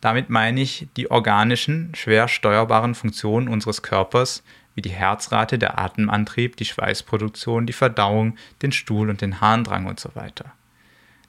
Damit 0.00 0.30
meine 0.30 0.60
ich 0.60 0.86
die 0.96 1.10
organischen, 1.10 1.92
schwer 1.96 2.28
steuerbaren 2.28 2.94
Funktionen 2.94 3.48
unseres 3.48 3.82
Körpers, 3.82 4.44
wie 4.74 4.82
die 4.82 4.90
Herzrate, 4.90 5.58
der 5.58 5.78
Atemantrieb, 5.78 6.56
die 6.56 6.64
Schweißproduktion, 6.64 7.66
die 7.66 7.72
Verdauung, 7.72 8.36
den 8.62 8.72
Stuhl 8.72 9.10
und 9.10 9.20
den 9.20 9.40
Harndrang 9.40 9.86
und 9.86 10.00
so 10.00 10.10
weiter. 10.14 10.52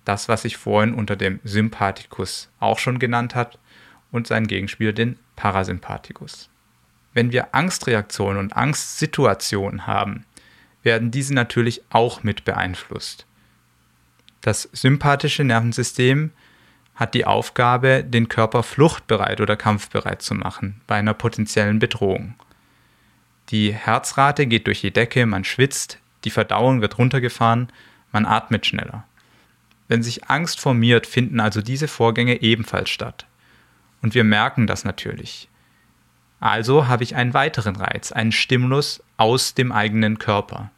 Das, 0.03 0.29
was 0.29 0.45
ich 0.45 0.57
vorhin 0.57 0.93
unter 0.93 1.15
dem 1.15 1.39
Sympathikus 1.43 2.49
auch 2.59 2.79
schon 2.79 2.99
genannt 2.99 3.35
hat 3.35 3.57
und 4.11 4.27
sein 4.27 4.47
Gegenspieler 4.47 4.93
den 4.93 5.17
Parasympathikus. 5.35 6.49
wenn 7.15 7.31
wir 7.31 7.55
Angstreaktionen 7.55 8.37
und 8.37 8.55
Angstsituationen 8.55 9.87
haben, 9.87 10.25
werden 10.83 11.11
diese 11.11 11.33
natürlich 11.33 11.81
auch 11.89 12.23
mit 12.23 12.43
beeinflusst. 12.43 13.25
Das 14.41 14.69
sympathische 14.73 15.43
Nervensystem 15.43 16.31
hat 16.93 17.13
die 17.13 17.25
Aufgabe, 17.25 18.03
den 18.03 18.29
Körper 18.29 18.63
fluchtbereit 18.63 19.41
oder 19.41 19.55
kampfbereit 19.55 20.21
zu 20.21 20.35
machen 20.35 20.81
bei 20.87 20.95
einer 20.95 21.13
potenziellen 21.13 21.79
Bedrohung. 21.79 22.35
Die 23.49 23.73
Herzrate 23.73 24.47
geht 24.47 24.67
durch 24.67 24.81
die 24.81 24.91
Decke, 24.91 25.25
man 25.25 25.43
schwitzt, 25.43 25.99
die 26.23 26.31
Verdauung 26.31 26.81
wird 26.81 26.97
runtergefahren, 26.97 27.69
man 28.11 28.25
atmet 28.25 28.65
schneller. 28.65 29.03
Wenn 29.87 30.01
sich 30.01 30.29
Angst 30.29 30.59
formiert, 30.59 31.05
finden 31.05 31.39
also 31.39 31.61
diese 31.61 31.87
Vorgänge 31.87 32.41
ebenfalls 32.41 32.89
statt. 32.89 33.27
Und 34.01 34.15
wir 34.15 34.23
merken 34.23 34.65
das 34.67 34.83
natürlich. 34.83 35.47
Also 36.39 36.87
habe 36.87 37.03
ich 37.03 37.15
einen 37.15 37.33
weiteren 37.33 37.75
Reiz, 37.75 38.11
einen 38.11 38.31
Stimulus 38.31 39.03
aus 39.17 39.53
dem 39.53 39.71
eigenen 39.71 40.19
Körper. 40.19 40.71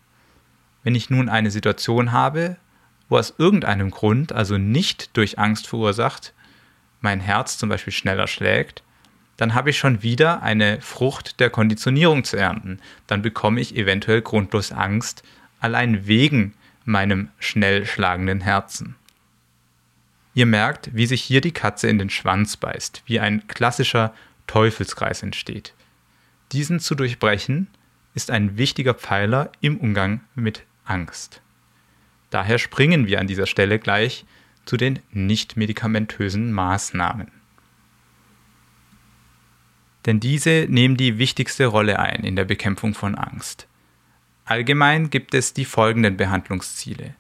Wenn 0.84 0.96
ich 0.96 1.10
nun 1.10 1.30
eine 1.30 1.52
Situation 1.52 2.12
habe, 2.12 2.58
wo 3.10 3.18
aus 3.18 3.34
irgendeinem 3.38 3.92
Grund, 3.92 4.34
also 4.34 4.58
nicht 4.58 5.16
durch 5.16 5.40
Angst 5.40 5.68
verursacht, 5.68 6.34
mein 7.02 7.20
Herz 7.20 7.58
zum 7.58 7.70
Beispiel 7.70 7.94
schneller 7.94 8.28
schlägt, 8.28 8.84
dann 9.38 9.54
habe 9.54 9.70
ich 9.70 9.78
schon 9.78 10.04
wieder 10.04 10.42
eine 10.42 10.82
Frucht 10.82 11.40
der 11.40 11.50
Konditionierung 11.50 12.24
zu 12.24 12.38
ernten. 12.38 12.80
Dann 13.06 13.22
bekomme 13.22 13.62
ich 13.62 13.76
eventuell 13.76 14.22
grundlos 14.22 14.72
Angst, 14.72 15.24
allein 15.60 16.08
wegen 16.08 16.54
meinem 16.86 17.30
schnell 17.40 17.86
schlagenden 17.86 18.42
Herzen. 18.42 18.96
Ihr 20.34 20.46
merkt, 20.46 20.96
wie 20.96 21.06
sich 21.06 21.24
hier 21.24 21.42
die 21.42 21.52
Katze 21.52 21.88
in 21.88 21.98
den 21.98 22.10
Schwanz 22.10 22.58
beißt, 22.58 23.04
wie 23.06 23.20
ein 23.20 23.48
klassischer 23.48 24.14
Teufelskreis 24.48 25.24
entsteht. 25.24 25.74
Diesen 26.52 26.80
zu 26.80 26.96
durchbrechen 26.96 27.68
ist 28.14 28.32
ein 28.32 28.58
wichtiger 28.58 28.94
Pfeiler 28.94 29.52
im 29.62 29.78
Umgang 29.78 30.22
mit 30.36 30.64
Angst. 30.86 31.42
Daher 32.30 32.58
springen 32.58 33.08
wir 33.08 33.20
an 33.20 33.28
dieser 33.28 33.46
Stelle 33.46 33.80
gleich 33.80 34.26
zu 34.66 34.78
den 34.78 35.00
nicht-medikamentösen 35.12 36.52
Maßnahmen. 36.52 37.37
Denn 40.08 40.22
diese 40.22 40.66
nehmen 40.70 40.96
die 40.96 41.20
wichtigste 41.20 41.66
Rolle 41.68 42.00
ein 42.00 42.24
in 42.24 42.38
der 42.38 42.46
Bekämpfung 42.46 42.94
von 42.94 43.16
Angst. 43.16 43.68
Allgemein 44.46 45.10
gibt 45.10 45.34
es 45.34 45.54
die 45.54 45.66
folgenden 45.66 46.16
Behandlungsziele. 46.16 47.14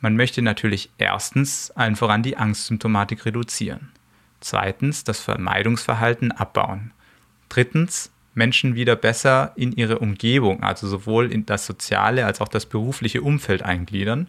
Man 0.00 0.16
möchte 0.16 0.40
natürlich 0.40 0.90
erstens 0.96 1.70
allen 1.72 1.96
voran 1.96 2.22
die 2.22 2.38
Angstsymptomatik 2.38 3.26
reduzieren. 3.26 3.92
Zweitens 4.40 5.04
das 5.04 5.20
Vermeidungsverhalten 5.20 6.32
abbauen. 6.32 6.92
Drittens 7.50 8.10
Menschen 8.32 8.74
wieder 8.74 8.96
besser 8.96 9.52
in 9.56 9.72
ihre 9.72 9.98
Umgebung, 9.98 10.62
also 10.62 10.88
sowohl 10.88 11.30
in 11.30 11.44
das 11.44 11.66
soziale 11.66 12.24
als 12.24 12.40
auch 12.40 12.48
das 12.48 12.64
berufliche 12.64 13.20
Umfeld 13.20 13.62
eingliedern. 13.62 14.28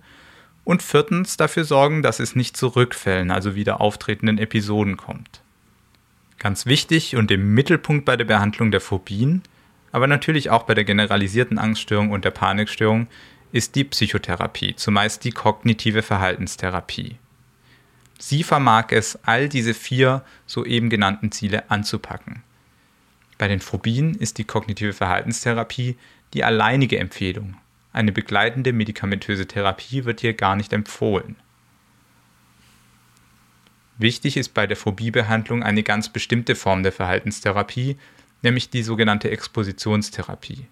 Und 0.65 0.83
viertens 0.83 1.38
dafür 1.38 1.63
sorgen, 1.63 2.03
dass 2.03 2.19
es 2.19 2.36
nicht 2.36 2.57
zu 2.57 2.67
Rückfällen, 2.67 3.31
also 3.31 3.55
wieder 3.55 3.79
auftretenden 3.79 4.38
Episoden 4.38 4.98
kommt. 4.98 5.41
Ganz 6.39 6.65
wichtig 6.65 7.17
und 7.17 7.31
im 7.31 7.53
Mittelpunkt 7.53 8.05
bei 8.05 8.15
der 8.15 8.25
Behandlung 8.25 8.72
der 8.72 8.81
Phobien, 8.81 9.43
aber 9.91 10.08
natürlich 10.08 10.50
auch 10.50 10.63
bei 10.63 10.74
der 10.74 10.86
generalisierten 10.86 11.58
Angststörung 11.58 12.12
und 12.12 12.24
der 12.24 12.31
Panikstörung, 12.31 13.08
ist 13.51 13.75
die 13.75 13.84
Psychotherapie, 13.84 14.75
zumeist 14.75 15.24
die 15.25 15.31
kognitive 15.31 16.01
Verhaltenstherapie. 16.01 17.17
Sie 18.19 18.43
vermag 18.43 18.88
es, 18.91 19.19
all 19.24 19.50
diese 19.50 19.74
vier 19.74 20.24
soeben 20.46 20.89
genannten 20.89 21.31
Ziele 21.31 21.69
anzupacken. 21.69 22.43
Bei 23.38 23.48
den 23.48 23.60
Phobien 23.60 24.13
ist 24.15 24.38
die 24.38 24.43
kognitive 24.43 24.93
Verhaltenstherapie 24.93 25.98
die 26.34 26.43
alleinige 26.43 27.00
Empfehlung. 27.00 27.55
Eine 27.91 28.12
begleitende 28.12 28.72
medikamentöse 28.72 29.48
Therapie 29.48 30.05
wird 30.05 30.22
hier 30.22 30.33
gar 30.33 30.55
nicht 30.55 30.74
empfohlen. 30.74 31.37
Wichtig 34.00 34.38
ist 34.38 34.53
bei 34.53 34.66
der 34.66 34.77
Phobiebehandlung 34.77 35.62
eine 35.62 35.83
ganz 35.83 36.07
bestimmte 36.07 36.55
Form 36.55 36.83
der 36.83 36.94
Verhaltenstherapie, 36.94 37.98
nämlich 38.42 38.70
die 38.70 38.81
sogenannte 38.81 39.29
Expositionstherapie. 39.29 40.68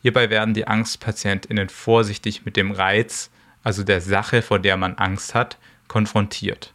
Hierbei 0.00 0.30
werden 0.30 0.54
die 0.54 0.66
Angstpatientinnen 0.66 1.68
vorsichtig 1.68 2.46
mit 2.46 2.56
dem 2.56 2.70
Reiz, 2.70 3.30
also 3.62 3.84
der 3.84 4.00
Sache, 4.00 4.40
vor 4.40 4.58
der 4.58 4.78
man 4.78 4.94
Angst 4.94 5.34
hat, 5.34 5.58
konfrontiert. 5.86 6.72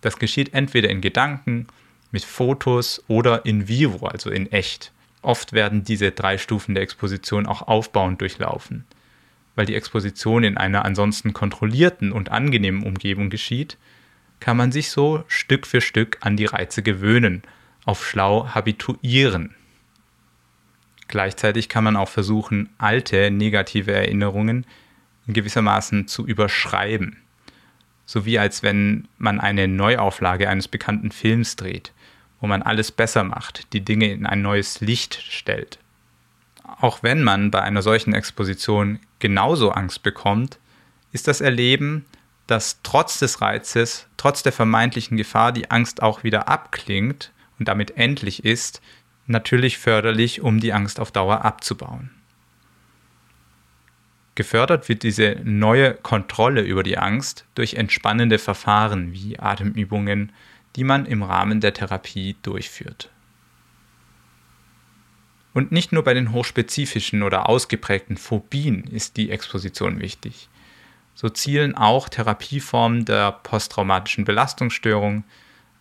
Das 0.00 0.18
geschieht 0.18 0.52
entweder 0.52 0.90
in 0.90 1.00
Gedanken, 1.00 1.68
mit 2.10 2.24
Fotos 2.24 3.04
oder 3.06 3.46
in 3.46 3.68
vivo, 3.68 4.06
also 4.06 4.28
in 4.30 4.50
echt. 4.50 4.92
Oft 5.22 5.52
werden 5.52 5.84
diese 5.84 6.10
drei 6.10 6.36
Stufen 6.36 6.74
der 6.74 6.82
Exposition 6.82 7.46
auch 7.46 7.62
aufbauend 7.62 8.20
durchlaufen. 8.20 8.84
Weil 9.54 9.66
die 9.66 9.76
Exposition 9.76 10.42
in 10.42 10.56
einer 10.56 10.84
ansonsten 10.84 11.32
kontrollierten 11.32 12.10
und 12.10 12.32
angenehmen 12.32 12.82
Umgebung 12.82 13.30
geschieht, 13.30 13.78
kann 14.44 14.58
man 14.58 14.72
sich 14.72 14.90
so 14.90 15.24
Stück 15.26 15.66
für 15.66 15.80
Stück 15.80 16.18
an 16.20 16.36
die 16.36 16.44
Reize 16.44 16.82
gewöhnen, 16.82 17.42
auf 17.86 18.06
schlau 18.06 18.46
habituieren. 18.54 19.54
Gleichzeitig 21.08 21.70
kann 21.70 21.84
man 21.84 21.96
auch 21.96 22.10
versuchen, 22.10 22.68
alte 22.76 23.30
negative 23.30 23.92
Erinnerungen 23.92 24.66
in 25.26 25.32
gewissermaßen 25.32 26.08
zu 26.08 26.26
überschreiben. 26.26 27.16
So 28.04 28.26
wie 28.26 28.38
als 28.38 28.62
wenn 28.62 29.08
man 29.16 29.40
eine 29.40 29.66
Neuauflage 29.66 30.50
eines 30.50 30.68
bekannten 30.68 31.10
Films 31.10 31.56
dreht 31.56 31.94
wo 32.44 32.46
man 32.46 32.60
alles 32.60 32.92
besser 32.92 33.24
macht, 33.24 33.72
die 33.72 33.80
Dinge 33.80 34.12
in 34.12 34.26
ein 34.26 34.42
neues 34.42 34.82
Licht 34.82 35.14
stellt. 35.14 35.78
Auch 36.62 37.02
wenn 37.02 37.22
man 37.22 37.50
bei 37.50 37.62
einer 37.62 37.80
solchen 37.80 38.12
Exposition 38.12 38.98
genauso 39.18 39.70
Angst 39.70 40.02
bekommt, 40.02 40.58
ist 41.10 41.26
das 41.26 41.40
Erleben, 41.40 42.04
dass 42.46 42.80
trotz 42.82 43.18
des 43.18 43.40
Reizes, 43.40 44.06
trotz 44.16 44.42
der 44.42 44.52
vermeintlichen 44.52 45.16
Gefahr 45.16 45.52
die 45.52 45.70
Angst 45.70 46.02
auch 46.02 46.24
wieder 46.24 46.48
abklingt 46.48 47.32
und 47.58 47.68
damit 47.68 47.96
endlich 47.96 48.44
ist, 48.44 48.82
natürlich 49.26 49.78
förderlich, 49.78 50.42
um 50.42 50.60
die 50.60 50.72
Angst 50.72 51.00
auf 51.00 51.10
Dauer 51.10 51.44
abzubauen. 51.44 52.10
Gefördert 54.34 54.88
wird 54.88 55.04
diese 55.04 55.36
neue 55.44 55.94
Kontrolle 55.94 56.62
über 56.62 56.82
die 56.82 56.98
Angst 56.98 57.44
durch 57.54 57.74
entspannende 57.74 58.38
Verfahren 58.38 59.12
wie 59.12 59.38
Atemübungen, 59.38 60.32
die 60.74 60.84
man 60.84 61.06
im 61.06 61.22
Rahmen 61.22 61.60
der 61.60 61.72
Therapie 61.72 62.36
durchführt. 62.42 63.10
Und 65.52 65.70
nicht 65.70 65.92
nur 65.92 66.02
bei 66.02 66.14
den 66.14 66.32
hochspezifischen 66.32 67.22
oder 67.22 67.48
ausgeprägten 67.48 68.16
Phobien 68.16 68.82
ist 68.84 69.16
die 69.16 69.30
Exposition 69.30 70.00
wichtig. 70.00 70.48
So 71.14 71.28
zielen 71.28 71.76
auch 71.76 72.08
Therapieformen 72.08 73.04
der 73.04 73.32
posttraumatischen 73.32 74.24
Belastungsstörung, 74.24 75.24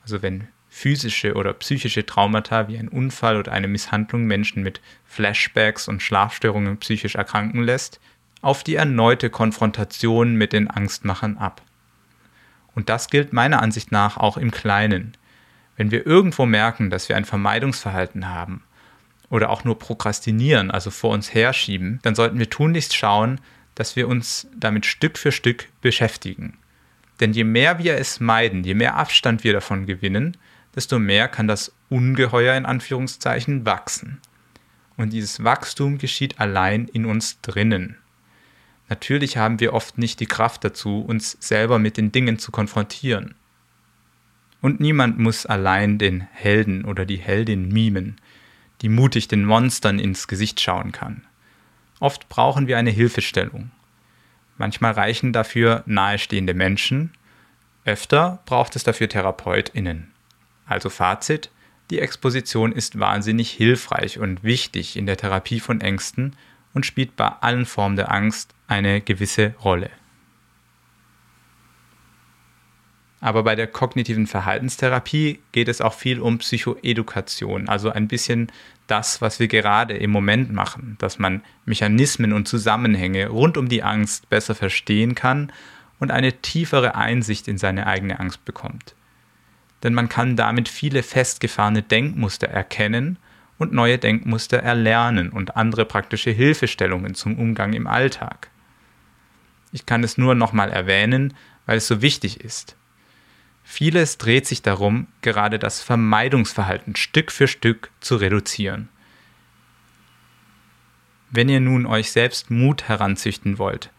also 0.04 0.22
wenn 0.22 0.48
physische 0.70 1.36
oder 1.36 1.54
psychische 1.54 2.06
Traumata 2.06 2.68
wie 2.68 2.78
ein 2.78 2.88
Unfall 2.88 3.38
oder 3.38 3.52
eine 3.52 3.68
Misshandlung 3.68 4.26
Menschen 4.26 4.64
mit 4.64 4.82
Flashbacks 5.06 5.88
und 5.88 6.02
Schlafstörungen 6.02 6.78
psychisch 6.78 7.16
erkranken 7.16 7.62
lässt, 7.62 8.00
auf 8.42 8.64
die 8.64 8.76
erneute 8.76 9.30
Konfrontation 9.30 10.36
mit 10.36 10.52
den 10.52 10.70
Angstmachern 10.70 11.38
ab. 11.38 11.62
Und 12.76 12.90
das 12.90 13.10
gilt 13.10 13.34
meiner 13.34 13.62
Ansicht 13.62 13.92
nach 13.92 14.18
auch 14.18 14.36
im 14.36 14.52
Kleinen. 14.52 15.16
Wenn 15.78 15.92
wir 15.92 16.06
irgendwo 16.06 16.46
merken, 16.46 16.90
dass 16.90 17.08
wir 17.08 17.16
ein 17.16 17.26
Vermeidungsverhalten 17.26 18.30
haben 18.30 18.64
oder 19.30 19.50
auch 19.50 19.64
nur 19.64 19.80
prokrastinieren, 19.80 20.72
also 20.72 20.90
vor 20.90 21.12
uns 21.12 21.34
herschieben, 21.34 22.00
dann 22.02 22.16
sollten 22.16 22.40
wir 22.40 22.50
tunlichst 22.50 22.96
schauen, 22.96 23.40
dass 23.76 23.96
wir 23.96 24.08
uns 24.08 24.48
damit 24.56 24.86
Stück 24.86 25.18
für 25.18 25.32
Stück 25.32 25.68
beschäftigen. 25.82 26.58
Denn 27.20 27.34
je 27.34 27.44
mehr 27.44 27.80
wir 27.80 27.96
es 27.96 28.20
meiden, 28.20 28.64
je 28.64 28.74
mehr 28.74 28.96
Abstand 28.96 29.44
wir 29.44 29.54
davon 29.54 29.86
gewinnen, 29.86 30.38
desto 30.76 31.00
mehr 31.00 31.28
kann 31.28 31.48
das 31.48 31.74
Ungeheuer 31.90 32.56
in 32.56 32.66
Anführungszeichen 32.66 33.66
wachsen. 33.66 34.20
Und 34.98 35.14
dieses 35.14 35.44
Wachstum 35.44 35.98
geschieht 35.98 36.40
allein 36.40 36.88
in 36.88 37.06
uns 37.06 37.40
drinnen. 37.42 37.98
Natürlich 38.90 39.38
haben 39.38 39.60
wir 39.60 39.74
oft 39.74 39.98
nicht 39.98 40.20
die 40.20 40.26
Kraft 40.26 40.64
dazu, 40.64 41.02
uns 41.02 41.38
selber 41.40 41.80
mit 41.80 41.98
den 41.98 42.12
Dingen 42.12 42.38
zu 42.38 42.52
konfrontieren. 42.52 43.36
Und 44.62 44.80
niemand 44.80 45.20
muss 45.20 45.46
allein 45.46 45.98
den 45.98 46.22
Helden 46.32 46.86
oder 46.86 47.06
die 47.06 47.18
Heldin 47.18 47.70
mimen, 47.70 48.18
die 48.82 48.90
mutig 48.90 49.28
den 49.28 49.46
Monstern 49.46 50.00
ins 50.00 50.28
Gesicht 50.28 50.62
schauen 50.62 50.92
kann. 50.92 51.24
Oft 52.04 52.28
brauchen 52.28 52.68
wir 52.68 52.78
eine 52.78 52.90
Hilfestellung. 52.90 53.72
Manchmal 54.58 54.92
reichen 54.92 55.32
dafür 55.32 55.84
nahestehende 55.86 56.54
Menschen, 56.54 57.14
öfter 57.86 58.40
braucht 58.46 58.76
es 58.76 58.84
dafür 58.84 59.08
Therapeutinnen. 59.08 60.12
Also 60.66 60.90
Fazit, 60.90 61.50
die 61.92 62.00
Exposition 62.00 62.74
ist 62.74 63.00
wahnsinnig 63.00 63.52
hilfreich 63.52 64.20
und 64.20 64.44
wichtig 64.44 64.98
in 64.98 65.06
der 65.06 65.16
Therapie 65.16 65.62
von 65.62 65.80
Ängsten 65.80 66.36
und 66.74 66.86
spielt 66.86 67.16
bei 67.16 67.30
allen 67.40 67.66
Formen 67.66 67.96
der 67.96 68.12
Angst 68.12 68.54
eine 68.68 69.00
gewisse 69.00 69.56
Rolle. 69.64 69.90
Aber 73.24 73.44
bei 73.44 73.56
der 73.56 73.68
kognitiven 73.68 74.28
Verhaltenstherapie 74.28 75.40
geht 75.54 75.70
es 75.70 75.80
auch 75.80 75.94
viel 75.94 76.20
um 76.20 76.40
Psychoedukation, 76.40 77.70
also 77.70 77.90
ein 77.90 78.10
bisschen 78.10 78.52
das, 78.88 79.22
was 79.22 79.40
wir 79.40 79.48
gerade 79.48 79.96
im 79.96 80.12
Moment 80.12 80.52
machen, 80.52 80.98
dass 81.00 81.20
man 81.20 81.42
Mechanismen 81.64 82.34
und 82.34 82.50
Zusammenhänge 82.50 83.30
rund 83.30 83.56
um 83.56 83.70
die 83.70 83.82
Angst 83.82 84.30
besser 84.30 84.56
verstehen 84.56 85.16
kann 85.16 85.54
und 86.00 86.12
eine 86.12 86.34
tiefere 86.34 86.96
Einsicht 86.96 87.48
in 87.48 87.58
seine 87.58 87.88
eigene 87.88 88.20
Angst 88.20 88.44
bekommt. 88.44 88.94
Denn 89.84 89.94
man 89.94 90.10
kann 90.10 90.36
damit 90.36 90.68
viele 90.68 91.02
festgefahrene 91.02 91.82
Denkmuster 91.82 92.50
erkennen 92.50 93.18
und 93.58 93.72
neue 93.72 94.00
Denkmuster 94.00 94.58
erlernen 94.58 95.30
und 95.30 95.56
andere 95.56 95.86
praktische 95.86 96.32
Hilfestellungen 96.32 97.16
zum 97.16 97.40
Umgang 97.40 97.72
im 97.72 97.88
Alltag. 97.88 98.50
Ich 99.72 99.86
kann 99.86 100.04
es 100.04 100.18
nur 100.18 100.36
nochmal 100.36 100.72
erwähnen, 100.72 101.34
weil 101.66 101.78
es 101.78 101.88
so 101.88 102.02
wichtig 102.02 102.42
ist. 102.42 102.76
Vieles 103.76 104.20
dreht 104.20 104.46
sich 104.46 104.62
darum, 104.62 105.08
gerade 105.24 105.58
das 105.58 105.82
Vermeidungsverhalten 105.82 106.96
Stück 106.96 107.32
für 107.32 107.48
Stück 107.48 107.90
zu 108.02 108.18
reduzieren. 108.18 108.88
Wenn 111.32 111.50
ihr 111.50 111.60
nun 111.60 111.88
euch 111.88 112.12
selbst 112.12 112.52
Mut 112.52 112.88
heranzüchten 112.88 113.58
wollt, 113.58 113.90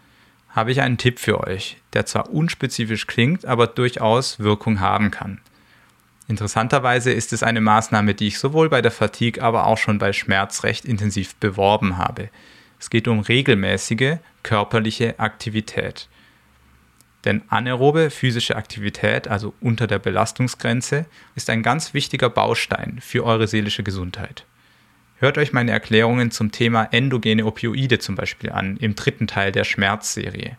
habe 0.48 0.70
ich 0.70 0.80
einen 0.80 0.96
Tipp 0.96 1.18
für 1.18 1.40
euch, 1.40 1.78
der 1.92 2.06
zwar 2.06 2.30
unspezifisch 2.30 3.08
klingt, 3.08 3.46
aber 3.46 3.66
durchaus 3.66 4.38
Wirkung 4.38 4.78
haben 4.78 5.10
kann. 5.10 5.40
Interessanterweise 6.28 7.10
ist 7.10 7.32
es 7.32 7.42
eine 7.42 7.60
Maßnahme, 7.60 8.14
die 8.14 8.28
ich 8.28 8.38
sowohl 8.38 8.68
bei 8.68 8.80
der 8.80 8.92
Fatigue, 8.92 9.42
aber 9.42 9.66
auch 9.66 9.78
schon 9.78 9.98
bei 9.98 10.12
Schmerz 10.12 10.62
recht 10.62 10.84
intensiv 10.84 11.34
beworben 11.34 11.98
habe. 11.98 12.30
Es 12.78 12.90
geht 12.90 13.08
um 13.08 13.18
regelmäßige 13.18 14.18
körperliche 14.44 15.18
Aktivität. 15.18 16.08
Denn 17.24 17.42
anaerobe 17.48 18.10
physische 18.10 18.56
Aktivität, 18.56 19.28
also 19.28 19.54
unter 19.60 19.86
der 19.86 19.98
Belastungsgrenze, 19.98 21.06
ist 21.34 21.48
ein 21.48 21.62
ganz 21.62 21.94
wichtiger 21.94 22.28
Baustein 22.28 22.98
für 23.00 23.24
eure 23.24 23.46
seelische 23.46 23.82
Gesundheit. 23.82 24.44
Hört 25.16 25.38
euch 25.38 25.52
meine 25.52 25.70
Erklärungen 25.70 26.30
zum 26.30 26.52
Thema 26.52 26.84
endogene 26.90 27.46
Opioide 27.46 27.98
zum 27.98 28.14
Beispiel 28.14 28.50
an, 28.50 28.76
im 28.76 28.94
dritten 28.94 29.26
Teil 29.26 29.52
der 29.52 29.64
Schmerzserie. 29.64 30.58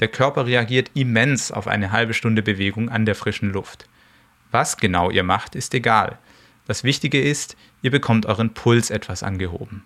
Der 0.00 0.08
Körper 0.08 0.46
reagiert 0.46 0.90
immens 0.94 1.52
auf 1.52 1.68
eine 1.68 1.92
halbe 1.92 2.14
Stunde 2.14 2.42
Bewegung 2.42 2.88
an 2.88 3.06
der 3.06 3.14
frischen 3.14 3.52
Luft. 3.52 3.88
Was 4.50 4.78
genau 4.78 5.10
ihr 5.10 5.22
macht, 5.22 5.54
ist 5.54 5.74
egal. 5.74 6.18
Das 6.66 6.82
Wichtige 6.82 7.22
ist, 7.22 7.56
ihr 7.82 7.92
bekommt 7.92 8.26
euren 8.26 8.54
Puls 8.54 8.90
etwas 8.90 9.22
angehoben. 9.22 9.84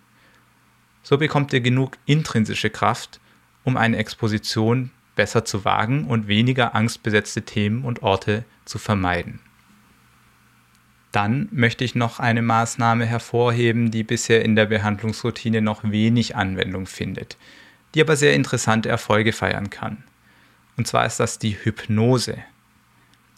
So 1.03 1.19
bekommt 1.19 1.53
ihr 1.53 1.61
genug 1.61 1.99
intrinsische 2.07 2.71
Kraft, 2.71 3.21
um 3.65 3.77
eine 3.77 3.99
Exposition 3.99 4.91
besser 5.19 5.45
zu 5.45 5.65
wagen 5.65 6.05
und 6.05 6.29
weniger 6.29 6.77
angstbesetzte 6.77 7.43
Themen 7.43 7.85
und 7.85 8.05
Orte 8.05 8.45
zu 8.65 8.79
vermeiden. 8.79 9.41
Dann 11.11 11.49
möchte 11.51 11.83
ich 11.83 11.97
noch 11.97 12.21
eine 12.21 12.41
Maßnahme 12.41 13.05
hervorheben, 13.05 13.91
die 13.91 14.05
bisher 14.05 14.45
in 14.45 14.55
der 14.55 14.67
Behandlungsroutine 14.67 15.61
noch 15.61 15.83
wenig 15.83 16.37
Anwendung 16.37 16.87
findet, 16.87 17.37
die 17.95 18.01
aber 18.01 18.15
sehr 18.15 18.35
interessante 18.35 18.89
Erfolge 18.89 19.33
feiern 19.33 19.71
kann. 19.71 20.05
Und 20.77 20.87
zwar 20.87 21.05
ist 21.05 21.19
das 21.19 21.41
die 21.41 21.57
Hypnose. 21.65 22.39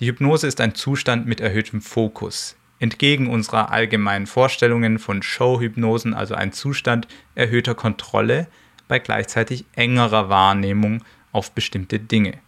Die 0.00 0.06
Hypnose 0.06 0.46
ist 0.46 0.60
ein 0.60 0.74
Zustand 0.74 1.26
mit 1.26 1.40
erhöhtem 1.40 1.80
Fokus. 1.80 2.56
Entgegen 2.78 3.30
unserer 3.30 3.72
allgemeinen 3.72 4.26
Vorstellungen 4.26 4.98
von 4.98 5.22
Showhypnosen, 5.22 6.12
also 6.12 6.34
ein 6.34 6.52
Zustand 6.52 7.08
erhöhter 7.34 7.74
Kontrolle 7.74 8.48
bei 8.86 8.98
gleichzeitig 8.98 9.64
engerer 9.76 10.28
Wahrnehmung 10.28 11.02
auf 11.32 11.52
bestimmte 11.52 11.98
Dinge. 11.98 12.38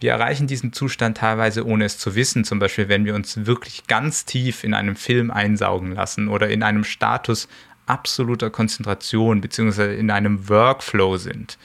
Wir 0.00 0.12
erreichen 0.12 0.46
diesen 0.46 0.72
Zustand 0.72 1.16
teilweise 1.18 1.66
ohne 1.66 1.84
es 1.84 1.98
zu 1.98 2.14
wissen, 2.14 2.44
zum 2.44 2.60
Beispiel 2.60 2.88
wenn 2.88 3.04
wir 3.04 3.14
uns 3.14 3.46
wirklich 3.46 3.86
ganz 3.88 4.24
tief 4.24 4.62
in 4.62 4.74
einem 4.74 4.94
Film 4.94 5.30
einsaugen 5.30 5.92
lassen 5.92 6.28
oder 6.28 6.48
in 6.48 6.62
einem 6.62 6.84
Status 6.84 7.48
absoluter 7.86 8.50
Konzentration 8.50 9.40
bzw. 9.40 9.98
in 9.98 10.10
einem 10.10 10.48
Workflow 10.48 11.16
sind. 11.16 11.58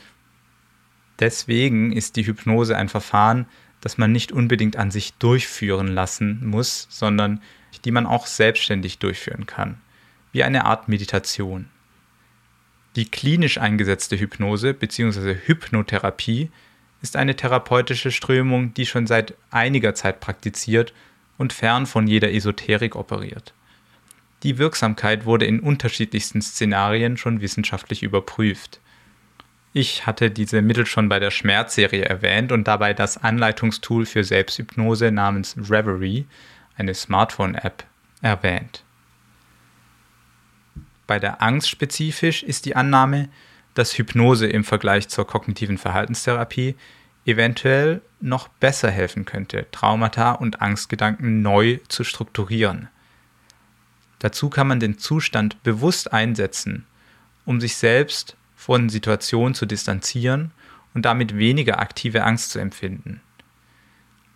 Deswegen 1.20 1.92
ist 1.92 2.16
die 2.16 2.26
Hypnose 2.26 2.76
ein 2.76 2.90
Verfahren, 2.90 3.46
das 3.82 3.98
man 3.98 4.12
nicht 4.12 4.32
unbedingt 4.32 4.78
an 4.78 4.90
sich 4.90 5.14
durchführen 5.16 5.88
lassen 5.88 6.48
muss, 6.48 6.88
sondern 6.90 7.42
die 7.86 7.92
man 7.92 8.06
auch 8.06 8.26
selbstständig 8.26 9.00
durchführen 9.00 9.46
kann, 9.46 9.80
wie 10.32 10.44
eine 10.44 10.66
Art 10.66 10.88
Meditation. 10.88 11.70
Die 12.96 13.06
klinisch 13.06 13.58
eingesetzte 13.58 14.20
Hypnose 14.20 14.74
bzw. 14.74 15.36
Hypnotherapie 15.46 16.52
ist 17.02 17.16
eine 17.16 17.36
therapeutische 17.36 18.12
Strömung, 18.12 18.74
die 18.74 18.86
schon 18.86 19.08
seit 19.08 19.34
einiger 19.50 19.96
Zeit 19.96 20.20
praktiziert 20.20 20.94
und 21.38 21.54
fern 21.54 21.86
von 21.86 22.08
jeder 22.08 22.32
Esoterik 22.32 22.96
operiert. 22.96 23.54
Die 24.44 24.58
Wirksamkeit 24.58 25.26
wurde 25.26 25.46
in 25.46 25.60
unterschiedlichsten 25.60 26.42
Szenarien 26.42 27.18
schon 27.18 27.42
wissenschaftlich 27.42 28.04
überprüft. 28.04 28.80
Ich 29.72 30.06
hatte 30.06 30.30
diese 30.30 30.62
Mittel 30.62 30.86
schon 30.86 31.10
bei 31.10 31.20
der 31.20 31.32
Schmerzserie 31.32 32.06
erwähnt 32.06 32.52
und 32.52 32.68
dabei 32.68 32.94
das 32.94 33.18
Anleitungstool 33.18 34.06
für 34.06 34.24
Selbsthypnose 34.24 35.12
namens 35.12 35.56
Reverie, 35.58 36.26
eine 36.78 36.94
Smartphone-App, 36.94 37.84
erwähnt. 38.22 38.84
Bei 41.08 41.20
der 41.20 41.42
Angst 41.42 41.70
spezifisch 41.70 42.44
ist 42.44 42.66
die 42.66 42.76
Annahme, 42.76 43.30
dass 43.74 43.98
Hypnose 43.98 44.48
im 44.48 44.64
Vergleich 44.64 45.10
zur 45.10 45.28
kognitiven 45.28 45.78
Verhaltenstherapie 45.78 46.76
eventuell 47.26 48.02
noch 48.20 48.48
besser 48.48 48.92
helfen 48.92 49.26
könnte, 49.26 49.66
Traumata 49.72 50.34
und 50.34 50.62
Angstgedanken 50.62 51.42
neu 51.42 51.80
zu 51.88 52.04
strukturieren. 52.04 52.90
Dazu 54.20 54.50
kann 54.50 54.68
man 54.68 54.80
den 54.80 54.98
Zustand 54.98 55.62
bewusst 55.64 56.14
einsetzen, 56.14 56.86
um 57.46 57.60
sich 57.60 57.76
selbst 57.76 58.38
von 58.56 58.90
Situationen 58.90 59.54
zu 59.54 59.66
distanzieren 59.66 60.52
und 60.94 61.04
damit 61.04 61.38
weniger 61.38 61.80
aktive 61.80 62.24
Angst 62.24 62.52
zu 62.52 62.60
empfinden. 62.60 63.22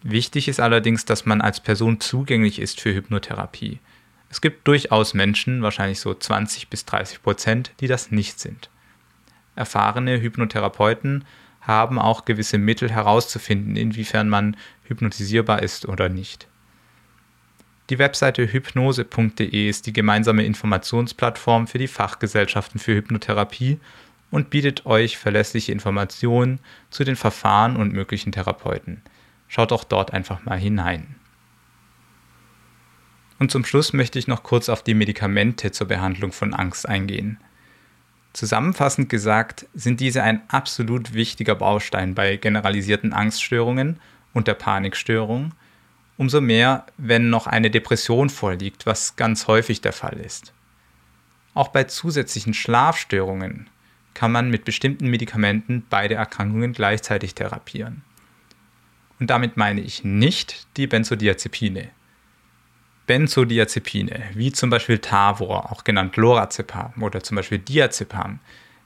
Wichtig 0.04 0.48
ist 0.48 0.60
allerdings, 0.60 1.06
dass 1.06 1.26
man 1.26 1.42
als 1.42 1.60
Person 1.60 2.00
zugänglich 2.00 2.60
ist 2.60 2.82
für 2.82 2.94
Hypnotherapie. 2.94 3.80
Es 4.30 4.42
gibt 4.42 4.68
durchaus 4.68 5.14
Menschen, 5.14 5.62
wahrscheinlich 5.62 6.00
so 6.00 6.14
20 6.14 6.70
bis 6.70 6.86
30 6.86 7.22
Prozent, 7.22 7.72
die 7.80 7.88
das 7.88 8.12
nicht 8.12 8.40
sind. 8.40 8.70
Erfahrene 9.56 10.20
Hypnotherapeuten 10.22 11.26
haben 11.62 12.00
auch 12.00 12.26
gewisse 12.26 12.58
Mittel 12.58 12.90
herauszufinden, 12.90 13.76
inwiefern 13.76 14.30
man 14.30 14.56
hypnotisierbar 14.84 15.64
ist 15.64 15.88
oder 15.88 16.10
nicht. 16.10 16.48
Die 17.90 18.00
Webseite 18.00 18.52
hypnose.de 18.52 19.70
ist 19.70 19.86
die 19.86 19.94
gemeinsame 19.94 20.44
Informationsplattform 20.44 21.68
für 21.68 21.78
die 21.78 21.88
Fachgesellschaften 21.88 22.80
für 22.80 22.96
Hypnotherapie 22.96 23.80
und 24.30 24.50
bietet 24.50 24.86
euch 24.86 25.18
verlässliche 25.18 25.72
Informationen 25.72 26.60
zu 26.90 27.06
den 27.06 27.16
Verfahren 27.16 27.78
und 27.78 27.94
möglichen 27.94 28.34
Therapeuten. 28.34 29.02
Schaut 29.48 29.72
auch 29.72 29.86
dort 29.86 30.12
einfach 30.12 30.44
mal 30.44 30.60
hinein. 30.60 31.16
Und 33.40 33.52
zum 33.52 33.66
Schluss 33.66 33.94
möchte 33.94 34.18
ich 34.18 34.28
noch 34.28 34.44
kurz 34.44 34.70
auf 34.70 34.84
die 34.84 34.94
Medikamente 34.94 35.72
zur 35.72 35.88
Behandlung 35.88 36.32
von 36.32 36.54
Angst 36.54 36.88
eingehen. 36.88 37.40
Zusammenfassend 38.34 39.10
gesagt 39.10 39.66
sind 39.74 40.00
diese 40.00 40.24
ein 40.24 40.42
absolut 40.50 41.14
wichtiger 41.14 41.56
Baustein 41.56 42.16
bei 42.16 42.38
generalisierten 42.38 43.14
Angststörungen 43.14 44.00
und 44.34 44.48
der 44.48 44.54
Panikstörung, 44.54 45.54
umso 46.18 46.42
mehr, 46.42 46.86
wenn 46.98 47.30
noch 47.30 47.48
eine 47.48 47.72
Depression 47.72 48.30
vorliegt, 48.30 48.86
was 48.86 49.16
ganz 49.16 49.48
häufig 49.48 49.82
der 49.82 49.94
Fall 49.94 50.18
ist. 50.18 50.54
Auch 51.54 51.70
bei 51.70 51.86
zusätzlichen 51.86 52.54
Schlafstörungen 52.54 53.70
kann 54.14 54.32
man 54.32 54.50
mit 54.50 54.66
bestimmten 54.66 55.08
Medikamenten 55.10 55.84
beide 55.90 56.16
Erkrankungen 56.16 56.74
gleichzeitig 56.74 57.36
therapieren. 57.36 58.04
Und 59.20 59.32
damit 59.32 59.58
meine 59.58 59.82
ich 59.82 60.04
nicht 60.04 60.68
die 60.78 60.86
Benzodiazepine. 60.86 61.90
Benzodiazepine, 63.08 64.22
wie 64.34 64.52
zum 64.52 64.70
Beispiel 64.70 65.00
Tavor, 65.00 65.72
auch 65.72 65.86
genannt 65.86 66.18
Lorazepam 66.18 67.02
oder 67.02 67.24
zum 67.24 67.38
Beispiel 67.38 67.58
Diazepam, 67.58 68.40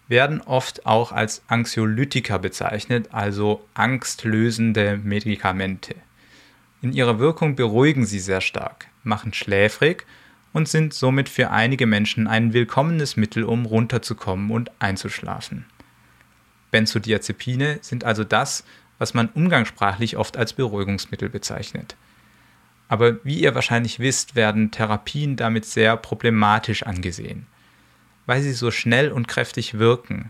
werden 0.07 0.41
oft 0.41 0.85
auch 0.85 1.11
als 1.11 1.41
Anxiolytika 1.47 2.37
bezeichnet, 2.37 3.09
also 3.11 3.65
angstlösende 3.73 4.99
Medikamente. 5.03 5.95
In 6.83 6.93
ihrer 6.93 7.17
Wirkung 7.17 7.55
beruhigen 7.55 8.05
sie 8.05 8.19
sehr 8.19 8.41
stark, 8.41 8.87
machen 9.03 9.33
schläfrig 9.33 10.05
und 10.53 10.69
sind 10.69 10.93
somit 10.93 11.27
für 11.27 11.49
einige 11.49 11.87
Menschen 11.87 12.27
ein 12.27 12.53
willkommenes 12.53 13.17
Mittel, 13.17 13.43
um 13.43 13.65
runterzukommen 13.65 14.51
und 14.51 14.69
einzuschlafen. 14.79 15.65
Benzodiazepine 16.69 17.79
sind 17.81 18.03
also 18.03 18.23
das, 18.23 18.65
was 18.99 19.15
man 19.15 19.29
umgangssprachlich 19.29 20.17
oft 20.17 20.37
als 20.37 20.53
Beruhigungsmittel 20.53 21.29
bezeichnet. 21.29 21.95
Aber 22.91 23.23
wie 23.23 23.39
ihr 23.39 23.55
wahrscheinlich 23.55 24.01
wisst, 24.01 24.35
werden 24.35 24.69
Therapien 24.69 25.37
damit 25.37 25.63
sehr 25.63 25.95
problematisch 25.95 26.83
angesehen, 26.83 27.47
weil 28.25 28.41
sie 28.41 28.51
so 28.51 28.69
schnell 28.69 29.13
und 29.13 29.29
kräftig 29.29 29.79
wirken. 29.79 30.29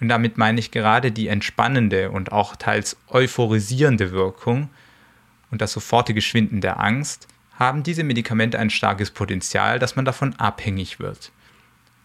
Und 0.00 0.08
damit 0.08 0.38
meine 0.38 0.58
ich 0.58 0.70
gerade 0.70 1.12
die 1.12 1.28
entspannende 1.28 2.10
und 2.10 2.32
auch 2.32 2.56
teils 2.56 2.96
euphorisierende 3.08 4.10
Wirkung 4.10 4.70
und 5.50 5.60
das 5.60 5.74
sofortige 5.74 6.22
Schwinden 6.22 6.62
der 6.62 6.80
Angst 6.80 7.28
haben 7.52 7.82
diese 7.82 8.04
Medikamente 8.04 8.58
ein 8.58 8.70
starkes 8.70 9.10
Potenzial, 9.10 9.78
dass 9.78 9.94
man 9.94 10.06
davon 10.06 10.34
abhängig 10.36 11.00
wird. 11.00 11.30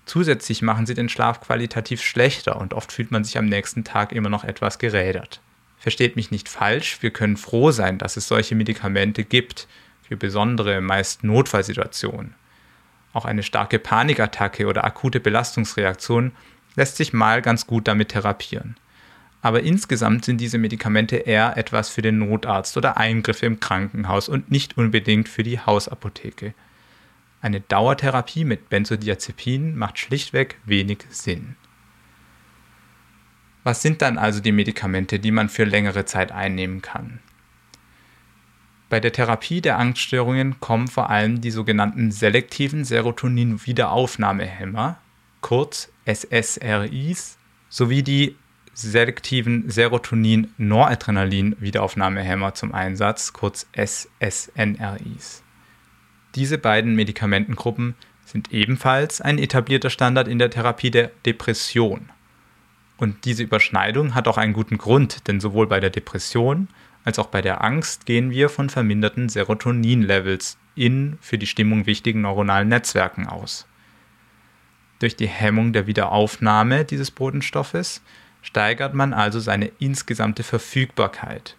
Zusätzlich 0.06 0.62
machen 0.62 0.86
sie 0.86 0.96
den 0.96 1.08
Schlaf 1.08 1.39
qualitativ 1.39 2.02
schlechter 2.02 2.60
und 2.60 2.74
oft 2.74 2.92
fühlt 2.92 3.12
man 3.12 3.24
sich 3.24 3.38
am 3.38 3.46
nächsten 3.46 3.86
Tag 3.86 4.12
immer 4.12 4.30
noch 4.30 4.44
etwas 4.44 4.80
gerädert. 4.80 5.39
Versteht 5.78 6.18
mich 6.18 6.30
nicht 6.30 6.50
falsch, 6.50 6.98
wir 7.02 7.12
können 7.12 7.38
froh 7.38 7.72
sein, 7.72 8.00
dass 8.00 8.18
es 8.18 8.28
solche 8.28 8.56
Medikamente 8.56 9.24
gibt 9.24 9.66
für 10.04 10.18
besondere, 10.18 10.82
meist 10.82 11.24
Notfallsituationen. 11.24 12.36
Auch 13.13 13.26
eine 13.26 13.44
starke 13.44 13.80
Panikattacke 13.80 14.68
oder 14.68 14.84
akute 14.84 15.20
Belastungsreaktion 15.20 16.32
lässt 16.76 16.98
sich 16.98 17.13
mal 17.13 17.42
ganz 17.42 17.68
gut 17.68 17.88
damit 17.88 18.10
therapieren. 18.10 18.76
Aber 19.42 19.62
insgesamt 19.62 20.26
sind 20.26 20.39
diese 20.39 20.58
Medikamente 20.58 21.18
eher 21.18 21.58
etwas 21.58 21.89
für 21.89 22.02
den 22.02 22.20
Notarzt 22.20 22.78
oder 22.78 22.98
Eingriffe 22.98 23.46
im 23.46 23.60
Krankenhaus 23.60 24.30
und 24.30 24.50
nicht 24.50 24.78
unbedingt 24.78 25.28
für 25.28 25.44
die 25.44 25.60
Hausapotheke. 25.60 26.54
Eine 27.42 27.60
Dauertherapie 27.60 28.46
mit 28.46 28.70
Benzodiazepinen 28.70 29.78
macht 29.78 30.00
schlichtweg 30.00 30.58
wenig 30.63 31.00
Sinn. 31.10 31.58
Was 33.66 33.82
sind 33.82 34.02
dann 34.02 34.18
also 34.18 34.39
die 34.39 34.54
Medikamente, 34.54 35.20
die 35.20 35.32
man 35.32 35.50
für 35.50 35.66
längere 35.66 36.06
Zeit 36.06 36.32
einnehmen 36.32 36.82
kann? 36.82 37.20
Bei 38.93 38.99
der 38.99 39.12
Therapie 39.12 39.60
der 39.60 39.79
Angststörungen 39.79 40.60
kommen 40.60 40.88
vor 40.88 41.10
allem 41.10 41.41
die 41.41 41.49
sogenannten 41.49 42.12
selektiven 42.12 42.86
Serotonin-Wiederaufnahmehämmer, 42.86 44.99
kurz 45.41 45.91
SSRIs, 46.06 47.39
sowie 47.69 48.03
die 48.03 48.36
selektiven 48.75 49.67
Serotonin-Noradrenalin-Wiederaufnahmehämmer 49.67 52.53
zum 52.53 52.71
Einsatz, 52.71 53.34
kurz 53.34 53.65
SSNRIs. 53.75 55.41
Diese 56.36 56.60
beiden 56.60 56.93
Medikamentengruppen 56.93 57.95
sind 58.25 58.53
ebenfalls 58.53 59.21
ein 59.21 59.39
etablierter 59.39 59.89
Standard 59.89 60.27
in 60.27 60.38
der 60.38 60.51
Therapie 60.51 60.91
der 60.91 61.10
Depression. 61.25 62.10
Und 62.97 63.25
diese 63.25 63.41
Überschneidung 63.41 64.13
hat 64.13 64.27
auch 64.27 64.38
einen 64.38 64.53
guten 64.53 64.77
Grund, 64.77 65.27
denn 65.27 65.39
sowohl 65.39 65.65
bei 65.65 65.79
der 65.79 65.89
Depression 65.89 66.67
als 67.04 67.20
auch 67.20 67.28
bei 67.28 67.42
der 67.42 67.63
Angst 67.63 68.06
gehen 68.06 68.32
wir 68.32 68.50
von 68.50 68.70
verminderten 68.70 69.30
Serotonin-Levels 69.30 70.58
in 70.76 71.18
für 71.22 71.38
die 71.38 71.48
Stimmung 71.48 71.86
wichtigen 71.86 72.22
neuronalen 72.22 72.70
Netzwerken 72.70 73.28
aus. 73.28 73.68
Durch 75.00 75.16
die 75.16 75.28
Hemmung 75.28 75.74
der 75.74 75.86
Wiederaufnahme 75.86 76.86
dieses 76.86 77.12
Bodenstoffes 77.12 78.02
steigert 78.42 78.94
man 78.94 79.13
also 79.13 79.39
seine 79.39 79.68
insgesamte 79.80 80.44
Verfügbarkeit, 80.44 81.58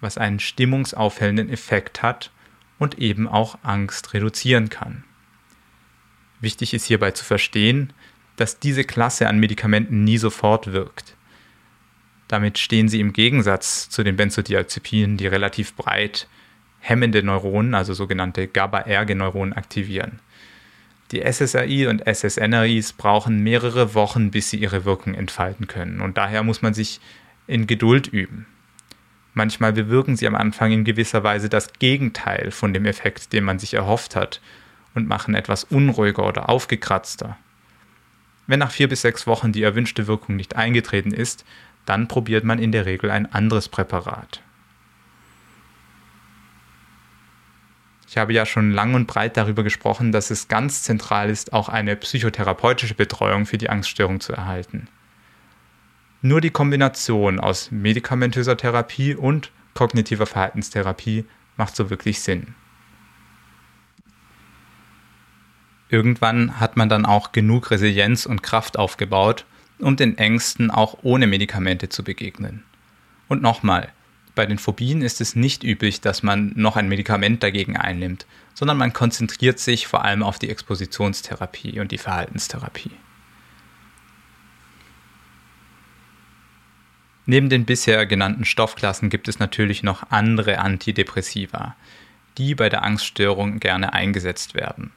was 0.00 0.18
einen 0.18 0.40
stimmungsaufhellenden 0.40 1.48
Effekt 1.48 2.02
hat 2.02 2.30
und 2.78 2.98
eben 2.98 3.28
auch 3.28 3.58
Angst 3.62 4.12
reduzieren 4.12 4.68
kann. 4.68 5.04
Wichtig 6.40 6.74
ist 6.74 6.84
hierbei 6.84 7.12
zu 7.12 7.24
verstehen, 7.24 7.92
dass 8.36 8.58
diese 8.58 8.84
Klasse 8.84 9.28
an 9.28 9.38
Medikamenten 9.38 10.04
nie 10.04 10.18
sofort 10.18 10.72
wirkt. 10.72 11.15
Damit 12.28 12.58
stehen 12.58 12.88
sie 12.88 13.00
im 13.00 13.12
Gegensatz 13.12 13.88
zu 13.88 14.02
den 14.02 14.16
Benzodiazepinen, 14.16 15.16
die 15.16 15.26
relativ 15.26 15.74
breit 15.74 16.28
hemmende 16.80 17.22
Neuronen, 17.22 17.74
also 17.74 17.94
sogenannte 17.94 18.46
GABAerge-Neuronen, 18.46 19.52
aktivieren. 19.52 20.20
Die 21.12 21.20
SSRI 21.20 21.86
und 21.86 22.02
SSNRIs 22.06 22.92
brauchen 22.92 23.42
mehrere 23.42 23.94
Wochen, 23.94 24.30
bis 24.30 24.50
sie 24.50 24.56
ihre 24.56 24.84
Wirkung 24.84 25.14
entfalten 25.14 25.66
können. 25.68 26.00
Und 26.00 26.16
daher 26.16 26.42
muss 26.42 26.62
man 26.62 26.74
sich 26.74 27.00
in 27.46 27.66
Geduld 27.66 28.08
üben. 28.08 28.46
Manchmal 29.34 29.72
bewirken 29.72 30.16
sie 30.16 30.26
am 30.26 30.34
Anfang 30.34 30.72
in 30.72 30.84
gewisser 30.84 31.22
Weise 31.22 31.48
das 31.48 31.72
Gegenteil 31.74 32.50
von 32.50 32.72
dem 32.72 32.86
Effekt, 32.86 33.32
den 33.32 33.44
man 33.44 33.58
sich 33.58 33.74
erhofft 33.74 34.16
hat, 34.16 34.40
und 34.94 35.08
machen 35.08 35.34
etwas 35.34 35.64
unruhiger 35.64 36.26
oder 36.26 36.48
aufgekratzter. 36.48 37.36
Wenn 38.46 38.60
nach 38.60 38.70
vier 38.70 38.88
bis 38.88 39.02
sechs 39.02 39.26
Wochen 39.26 39.52
die 39.52 39.62
erwünschte 39.62 40.06
Wirkung 40.06 40.36
nicht 40.36 40.56
eingetreten 40.56 41.12
ist, 41.12 41.44
dann 41.86 42.08
probiert 42.08 42.44
man 42.44 42.58
in 42.58 42.72
der 42.72 42.84
Regel 42.84 43.10
ein 43.10 43.32
anderes 43.32 43.68
Präparat. 43.68 44.42
Ich 48.08 48.16
habe 48.18 48.32
ja 48.32 48.46
schon 48.46 48.70
lang 48.70 48.94
und 48.94 49.06
breit 49.06 49.36
darüber 49.36 49.62
gesprochen, 49.62 50.12
dass 50.12 50.30
es 50.30 50.48
ganz 50.48 50.82
zentral 50.82 51.28
ist, 51.28 51.52
auch 51.52 51.68
eine 51.68 51.96
psychotherapeutische 51.96 52.94
Betreuung 52.94 53.46
für 53.46 53.58
die 53.58 53.68
Angststörung 53.68 54.20
zu 54.20 54.32
erhalten. 54.32 54.88
Nur 56.22 56.40
die 56.40 56.50
Kombination 56.50 57.40
aus 57.40 57.70
medikamentöser 57.70 58.56
Therapie 58.56 59.14
und 59.14 59.50
kognitiver 59.74 60.26
Verhaltenstherapie 60.26 61.24
macht 61.56 61.76
so 61.76 61.90
wirklich 61.90 62.20
Sinn. 62.20 62.54
Irgendwann 65.88 66.58
hat 66.58 66.76
man 66.76 66.88
dann 66.88 67.06
auch 67.06 67.32
genug 67.32 67.70
Resilienz 67.70 68.26
und 68.26 68.42
Kraft 68.42 68.78
aufgebaut, 68.78 69.44
um 69.78 69.96
den 69.96 70.18
Ängsten 70.18 70.70
auch 70.70 70.98
ohne 71.02 71.26
Medikamente 71.26 71.88
zu 71.88 72.02
begegnen. 72.02 72.62
Und 73.28 73.42
nochmal, 73.42 73.92
bei 74.34 74.46
den 74.46 74.58
Phobien 74.58 75.02
ist 75.02 75.20
es 75.20 75.34
nicht 75.34 75.64
üblich, 75.64 76.00
dass 76.00 76.22
man 76.22 76.52
noch 76.56 76.76
ein 76.76 76.88
Medikament 76.88 77.42
dagegen 77.42 77.76
einnimmt, 77.76 78.26
sondern 78.54 78.76
man 78.76 78.92
konzentriert 78.92 79.58
sich 79.58 79.86
vor 79.86 80.04
allem 80.04 80.22
auf 80.22 80.38
die 80.38 80.50
Expositionstherapie 80.50 81.80
und 81.80 81.90
die 81.90 81.98
Verhaltenstherapie. 81.98 82.90
Neben 87.24 87.48
den 87.48 87.64
bisher 87.64 88.06
genannten 88.06 88.44
Stoffklassen 88.44 89.10
gibt 89.10 89.26
es 89.26 89.40
natürlich 89.40 89.82
noch 89.82 90.10
andere 90.10 90.58
Antidepressiva, 90.58 91.74
die 92.38 92.54
bei 92.54 92.68
der 92.68 92.84
Angststörung 92.84 93.58
gerne 93.58 93.92
eingesetzt 93.94 94.54
werden. 94.54 94.92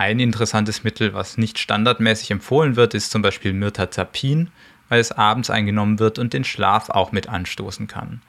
Ein 0.00 0.18
interessantes 0.18 0.82
Mittel, 0.82 1.12
was 1.12 1.36
nicht 1.36 1.58
standardmäßig 1.58 2.30
empfohlen 2.30 2.74
wird, 2.74 2.94
ist 2.94 3.10
zum 3.10 3.20
Beispiel 3.20 3.52
Mirtazapin, 3.52 4.50
weil 4.88 4.98
es 4.98 5.12
abends 5.12 5.50
eingenommen 5.50 5.98
wird 5.98 6.18
und 6.18 6.32
den 6.32 6.42
Schlaf 6.42 6.88
auch 6.88 7.12
mit 7.12 7.28
anstoßen 7.28 7.86
kann. 7.86 8.22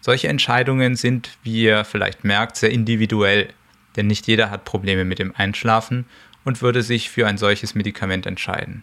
Solche 0.00 0.28
Entscheidungen 0.28 0.96
sind, 0.96 1.36
wie 1.42 1.64
ihr 1.64 1.84
vielleicht 1.84 2.24
merkt, 2.24 2.56
sehr 2.56 2.70
individuell, 2.70 3.50
denn 3.96 4.06
nicht 4.06 4.26
jeder 4.26 4.50
hat 4.50 4.64
Probleme 4.64 5.04
mit 5.04 5.18
dem 5.18 5.36
Einschlafen 5.36 6.06
und 6.42 6.62
würde 6.62 6.82
sich 6.82 7.10
für 7.10 7.26
ein 7.26 7.36
solches 7.36 7.74
Medikament 7.74 8.24
entscheiden. 8.24 8.82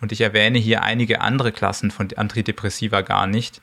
Und 0.00 0.10
ich 0.10 0.22
erwähne 0.22 0.56
hier 0.56 0.84
einige 0.84 1.20
andere 1.20 1.52
Klassen 1.52 1.90
von 1.90 2.08
Antidepressiva 2.16 3.02
gar 3.02 3.26
nicht, 3.26 3.60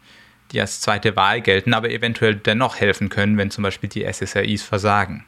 die 0.52 0.62
als 0.62 0.80
zweite 0.80 1.16
Wahl 1.16 1.42
gelten, 1.42 1.74
aber 1.74 1.90
eventuell 1.90 2.36
dennoch 2.36 2.76
helfen 2.80 3.10
können, 3.10 3.40
wenn 3.40 3.50
zum 3.50 3.64
Beispiel 3.64 3.90
die 3.90 4.04
SSRIs 4.04 4.62
versagen. 4.62 5.26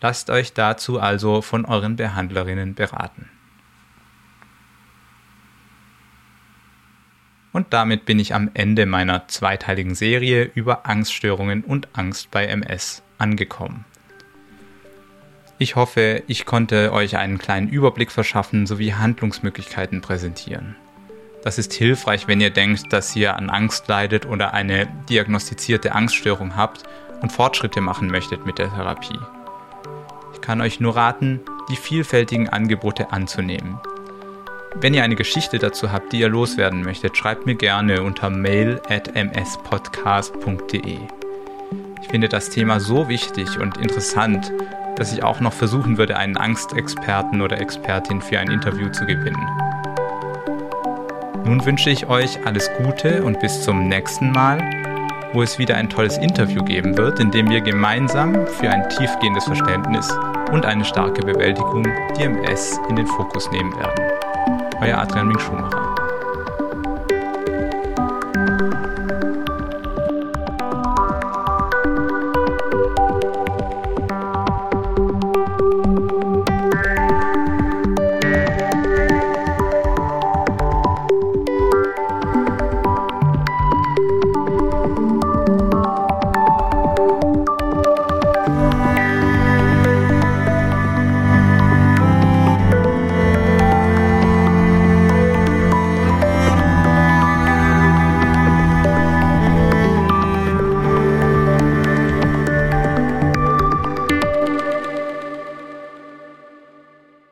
Lasst 0.00 0.30
euch 0.30 0.54
dazu 0.54 0.98
also 0.98 1.42
von 1.42 1.64
euren 1.64 1.96
Behandlerinnen 1.96 2.74
beraten. 2.74 3.28
Und 7.52 7.72
damit 7.72 8.06
bin 8.06 8.18
ich 8.18 8.34
am 8.34 8.50
Ende 8.54 8.86
meiner 8.86 9.26
zweiteiligen 9.28 9.94
Serie 9.94 10.50
über 10.54 10.86
Angststörungen 10.86 11.64
und 11.64 11.88
Angst 11.92 12.30
bei 12.30 12.46
MS 12.46 13.02
angekommen. 13.18 13.84
Ich 15.58 15.76
hoffe, 15.76 16.22
ich 16.26 16.46
konnte 16.46 16.92
euch 16.92 17.18
einen 17.18 17.38
kleinen 17.38 17.68
Überblick 17.68 18.12
verschaffen 18.12 18.66
sowie 18.66 18.94
Handlungsmöglichkeiten 18.94 20.00
präsentieren. 20.00 20.76
Das 21.42 21.58
ist 21.58 21.72
hilfreich, 21.72 22.28
wenn 22.28 22.40
ihr 22.40 22.50
denkt, 22.50 22.92
dass 22.92 23.14
ihr 23.16 23.36
an 23.36 23.50
Angst 23.50 23.88
leidet 23.88 24.26
oder 24.26 24.54
eine 24.54 24.86
diagnostizierte 25.08 25.94
Angststörung 25.94 26.56
habt 26.56 26.84
und 27.20 27.32
Fortschritte 27.32 27.80
machen 27.80 28.10
möchtet 28.10 28.46
mit 28.46 28.58
der 28.58 28.70
Therapie. 28.70 29.18
Kann 30.40 30.60
euch 30.60 30.80
nur 30.80 30.96
raten, 30.96 31.40
die 31.68 31.76
vielfältigen 31.76 32.48
Angebote 32.48 33.12
anzunehmen. 33.12 33.78
Wenn 34.76 34.94
ihr 34.94 35.02
eine 35.02 35.16
Geschichte 35.16 35.58
dazu 35.58 35.92
habt, 35.92 36.12
die 36.12 36.20
ihr 36.20 36.28
loswerden 36.28 36.82
möchtet, 36.82 37.16
schreibt 37.16 37.44
mir 37.44 37.56
gerne 37.56 38.02
unter 38.02 38.30
mail 38.30 38.80
at 38.88 39.12
mspodcast.de. 39.14 40.98
Ich 42.02 42.08
finde 42.08 42.28
das 42.28 42.50
Thema 42.50 42.80
so 42.80 43.08
wichtig 43.08 43.58
und 43.58 43.76
interessant, 43.78 44.52
dass 44.96 45.12
ich 45.12 45.22
auch 45.22 45.40
noch 45.40 45.52
versuchen 45.52 45.98
würde, 45.98 46.16
einen 46.16 46.36
Angstexperten 46.36 47.42
oder 47.42 47.60
Expertin 47.60 48.20
für 48.20 48.38
ein 48.38 48.50
Interview 48.50 48.90
zu 48.90 49.04
gewinnen. 49.06 49.46
Nun 51.44 51.64
wünsche 51.64 51.90
ich 51.90 52.06
euch 52.06 52.46
alles 52.46 52.70
Gute 52.78 53.24
und 53.24 53.40
bis 53.40 53.62
zum 53.62 53.88
nächsten 53.88 54.30
Mal, 54.30 54.60
wo 55.32 55.42
es 55.42 55.58
wieder 55.58 55.76
ein 55.76 55.88
tolles 55.88 56.16
Interview 56.18 56.64
geben 56.64 56.96
wird, 56.96 57.18
in 57.18 57.30
dem 57.30 57.48
wir 57.50 57.60
gemeinsam 57.60 58.46
für 58.46 58.70
ein 58.70 58.88
tiefgehendes 58.88 59.44
Verständnis 59.44 60.08
und 60.52 60.66
eine 60.66 60.84
starke 60.84 61.22
Bewältigung 61.22 61.84
die 62.16 62.22
MS 62.22 62.80
in 62.88 62.96
den 62.96 63.06
Fokus 63.06 63.50
nehmen 63.50 63.74
werden. 63.76 64.12
Euer 64.80 64.98
Adrian 64.98 65.28
Ming 65.28 65.38
Schumacher. 65.38 65.89